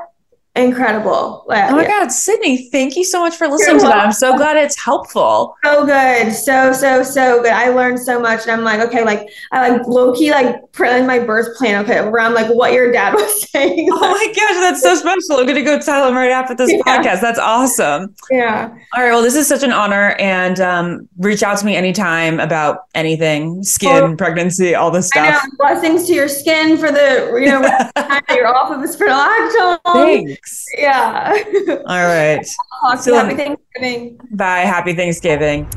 incredible. 0.55 1.44
Like, 1.46 1.70
Oh 1.70 1.76
my 1.76 1.82
yeah. 1.82 1.88
God, 2.00 2.12
Sydney, 2.12 2.68
thank 2.70 2.96
you 2.96 3.05
so 3.05 3.20
much 3.20 3.36
for 3.36 3.48
listening 3.48 3.78
to 3.80 3.86
that. 3.86 3.96
I'm 4.05 4.12
so 4.12 4.36
glad 4.36 4.57
it's 4.57 4.78
helpful. 4.78 5.55
so 5.64 5.84
good 5.86 6.32
so 6.32 6.72
so 6.72 7.03
so 7.03 7.42
good 7.42 7.53
i 7.53 7.68
learned 7.68 7.98
so 7.98 8.20
much 8.20 8.42
and 8.42 8.50
i'm 8.50 8.62
like 8.64 8.80
okay 8.80 9.05
like 9.05 9.28
i 9.53 9.68
like 9.70 9.86
low-key 9.86 10.30
like 10.30 10.57
printed 10.72 11.07
my 11.07 11.18
birth 11.18 11.57
plan 11.57 11.82
okay 11.84 11.98
around 11.98 12.34
like 12.34 12.48
what 12.55 12.72
your 12.72 12.90
dad 12.92 13.14
was 13.14 13.50
saying 13.50 13.88
Oh 13.92 14.00
my 14.11 14.26
gosh, 14.34 14.61
that's 14.62 14.82
so 14.82 14.94
special. 14.94 15.36
I'm 15.40 15.46
going 15.46 15.55
to 15.57 15.62
go 15.62 15.78
tell 15.80 16.09
him 16.09 16.14
right 16.14 16.30
after 16.30 16.55
this 16.55 16.70
Yeah. 16.72 16.80
podcast. 17.03 17.20
That's 17.20 17.38
awesome. 17.38 18.14
yeah 18.30 18.68
All 18.94 19.03
right. 19.03 19.11
Well, 19.12 19.22
this 19.22 19.34
is 19.34 19.46
such 19.46 19.62
an 19.62 19.72
honor. 19.72 20.11
And 20.18 20.59
um, 20.61 21.09
reach 21.18 21.42
out 21.42 21.59
to 21.59 21.66
me 21.66 21.76
anytime 21.76 22.40
about 22.40 22.84
anything 22.94 23.62
skin, 23.62 24.03
Oh. 24.03 24.16
pregnancy, 24.16 24.74
all 24.74 24.90
this 24.90 25.09
stuff. 25.09 25.42
blessings 25.59 26.07
to 26.07 26.14
your 26.14 26.28
skin 26.28 26.76
for 26.78 26.90
the 26.90 27.30
you 27.40 27.48
know 27.48 27.61
you're 28.34 28.46
off 28.46 28.70
of 28.70 28.80
the 28.80 28.88
spironolactone 28.88 29.78
Thanks. 29.94 30.41
Yeah 30.76 31.32
All 31.68 31.84
right. 31.86 32.45
Talk 32.82 32.97
to 32.99 33.03
So- 33.03 33.14
happy 33.14 33.34
thanksgiving 33.36 34.20
Bye. 34.30 34.61
Happy 34.61 34.95
Thanksgiving. 34.95 35.68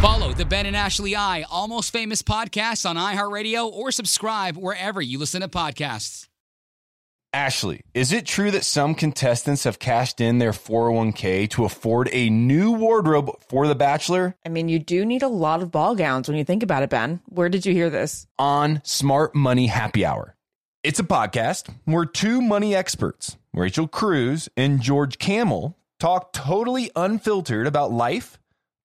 Follow 0.00 0.32
the 0.32 0.44
Ben 0.44 0.66
and 0.66 0.76
Ashley 0.76 1.16
I 1.16 1.42
Almost 1.50 1.92
Famous 1.92 2.22
podcast 2.22 2.88
on 2.88 2.96
iHeartRadio 2.96 3.70
or 3.70 3.90
subscribe 3.90 4.56
wherever 4.56 5.02
you 5.02 5.18
listen 5.18 5.40
to 5.40 5.48
podcasts. 5.48 6.28
Ashley, 7.32 7.82
is 7.92 8.10
it 8.12 8.24
true 8.24 8.50
that 8.52 8.64
some 8.64 8.94
contestants 8.94 9.64
have 9.64 9.78
cashed 9.78 10.18
in 10.20 10.38
their 10.38 10.52
401k 10.52 11.50
to 11.50 11.64
afford 11.66 12.08
a 12.12 12.30
new 12.30 12.72
wardrobe 12.72 13.30
for 13.48 13.66
The 13.66 13.74
Bachelor? 13.74 14.34
I 14.46 14.48
mean, 14.48 14.68
you 14.70 14.78
do 14.78 15.04
need 15.04 15.22
a 15.22 15.28
lot 15.28 15.60
of 15.62 15.70
ball 15.70 15.94
gowns 15.94 16.26
when 16.28 16.38
you 16.38 16.44
think 16.44 16.62
about 16.62 16.82
it, 16.82 16.88
Ben. 16.90 17.20
Where 17.26 17.48
did 17.50 17.66
you 17.66 17.72
hear 17.74 17.90
this? 17.90 18.26
on 18.38 18.80
Smart 18.84 19.34
Money 19.34 19.66
Happy 19.66 20.06
Hour. 20.06 20.34
It's 20.84 21.00
a 21.00 21.04
podcast 21.04 21.74
where 21.86 22.04
two 22.04 22.40
money 22.40 22.72
experts, 22.72 23.36
Rachel 23.52 23.88
Cruz 23.88 24.48
and 24.56 24.80
George 24.80 25.18
Kamel, 25.18 25.76
talk 25.98 26.32
totally 26.32 26.88
unfiltered 26.94 27.66
about 27.66 27.90
life, 27.90 28.38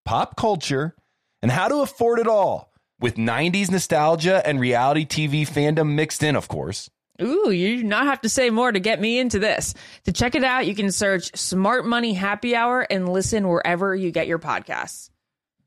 pop 0.04 0.36
culture, 0.36 0.96
and 1.44 1.52
how 1.52 1.68
to 1.68 1.82
afford 1.82 2.18
it 2.18 2.26
all 2.26 2.74
with 3.00 3.18
90s 3.18 3.70
nostalgia 3.70 4.42
and 4.44 4.60
reality 4.60 5.06
TV 5.06 5.48
fandom 5.48 5.94
mixed 5.94 6.24
in, 6.24 6.36
of 6.36 6.48
course. 6.48 6.90
Ooh, 7.22 7.52
you 7.52 7.78
do 7.78 7.84
not 7.84 8.08
have 8.08 8.22
to 8.22 8.30
say 8.30 8.50
more 8.50 8.72
to 8.72 8.80
get 8.80 9.00
me 9.00 9.20
into 9.20 9.38
this. 9.38 9.76
To 10.06 10.12
check 10.12 10.34
it 10.34 10.44
out, 10.44 10.66
you 10.66 10.74
can 10.74 10.92
search 10.92 11.38
Smart 11.38 11.86
Money 11.86 12.14
Happy 12.14 12.56
Hour 12.56 12.82
and 12.82 13.08
listen 13.08 13.48
wherever 13.48 13.96
you 13.96 14.10
get 14.10 14.26
your 14.26 14.40
podcasts. 14.40 15.12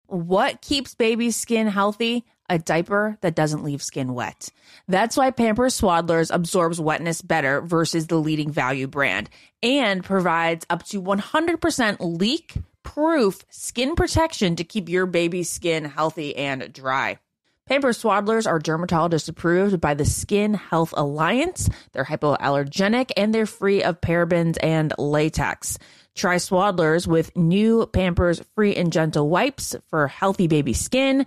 What 0.08 0.60
keeps 0.60 0.96
baby's 0.96 1.36
skin 1.36 1.68
healthy? 1.68 2.24
A 2.48 2.58
diaper 2.58 3.18
that 3.22 3.34
doesn't 3.34 3.64
leave 3.64 3.82
skin 3.82 4.14
wet. 4.14 4.50
That's 4.86 5.16
why 5.16 5.30
Pampers 5.30 5.80
Swaddlers 5.80 6.32
absorbs 6.32 6.80
wetness 6.80 7.20
better 7.22 7.60
versus 7.60 8.06
the 8.06 8.16
leading 8.16 8.50
value 8.50 8.86
brand 8.86 9.28
and 9.62 10.04
provides 10.04 10.64
up 10.70 10.84
to 10.86 11.02
100% 11.02 11.96
leak 12.00 12.54
proof 12.82 13.44
skin 13.50 13.96
protection 13.96 14.56
to 14.56 14.64
keep 14.64 14.88
your 14.88 15.06
baby's 15.06 15.50
skin 15.50 15.84
healthy 15.84 16.36
and 16.36 16.72
dry. 16.72 17.18
Pampers 17.66 18.00
Swaddlers 18.00 18.46
are 18.46 18.60
dermatologist 18.60 19.28
approved 19.28 19.80
by 19.80 19.94
the 19.94 20.04
Skin 20.04 20.54
Health 20.54 20.94
Alliance. 20.96 21.68
They're 21.90 22.04
hypoallergenic 22.04 23.10
and 23.16 23.34
they're 23.34 23.44
free 23.44 23.82
of 23.82 24.00
parabens 24.00 24.56
and 24.62 24.94
latex. 24.98 25.76
Try 26.14 26.36
Swaddlers 26.36 27.08
with 27.08 27.36
new 27.36 27.86
Pampers 27.86 28.40
Free 28.54 28.76
and 28.76 28.92
Gentle 28.92 29.28
wipes 29.28 29.74
for 29.88 30.06
healthy 30.06 30.46
baby 30.46 30.74
skin. 30.74 31.26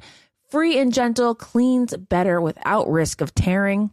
Free 0.49 0.79
and 0.79 0.91
Gentle 0.91 1.35
cleans 1.35 1.95
better 1.95 2.41
without 2.41 2.89
risk 2.89 3.21
of 3.21 3.35
tearing. 3.35 3.91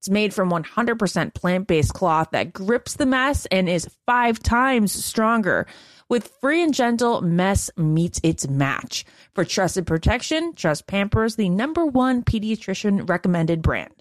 It's 0.00 0.08
made 0.08 0.34
from 0.34 0.50
100% 0.50 1.32
plant 1.32 1.68
based 1.68 1.94
cloth 1.94 2.30
that 2.32 2.52
grips 2.52 2.94
the 2.94 3.06
mess 3.06 3.46
and 3.52 3.68
is 3.68 3.88
five 4.04 4.40
times 4.40 4.92
stronger. 4.92 5.64
With 6.08 6.32
Free 6.40 6.60
and 6.60 6.74
Gentle, 6.74 7.20
mess 7.20 7.70
meets 7.76 8.18
its 8.24 8.48
match. 8.48 9.04
For 9.32 9.44
trusted 9.44 9.86
protection, 9.86 10.54
trust 10.54 10.88
Pampers, 10.88 11.36
the 11.36 11.48
number 11.48 11.86
one 11.86 12.24
pediatrician 12.24 13.08
recommended 13.08 13.62
brand. 13.62 13.94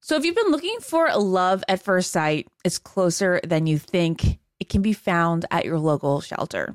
So 0.00 0.16
if 0.16 0.24
you've 0.24 0.34
been 0.34 0.50
looking 0.50 0.78
for 0.80 1.14
love 1.14 1.62
at 1.68 1.82
first 1.82 2.10
sight, 2.10 2.48
it's 2.64 2.78
closer 2.78 3.38
than 3.44 3.66
you 3.66 3.78
think. 3.78 4.38
It 4.60 4.70
can 4.70 4.80
be 4.80 4.94
found 4.94 5.44
at 5.50 5.66
your 5.66 5.78
local 5.78 6.22
shelter. 6.22 6.74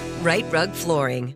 Rite 0.21 0.45
Rug 0.51 0.71
Flooring. 0.73 1.35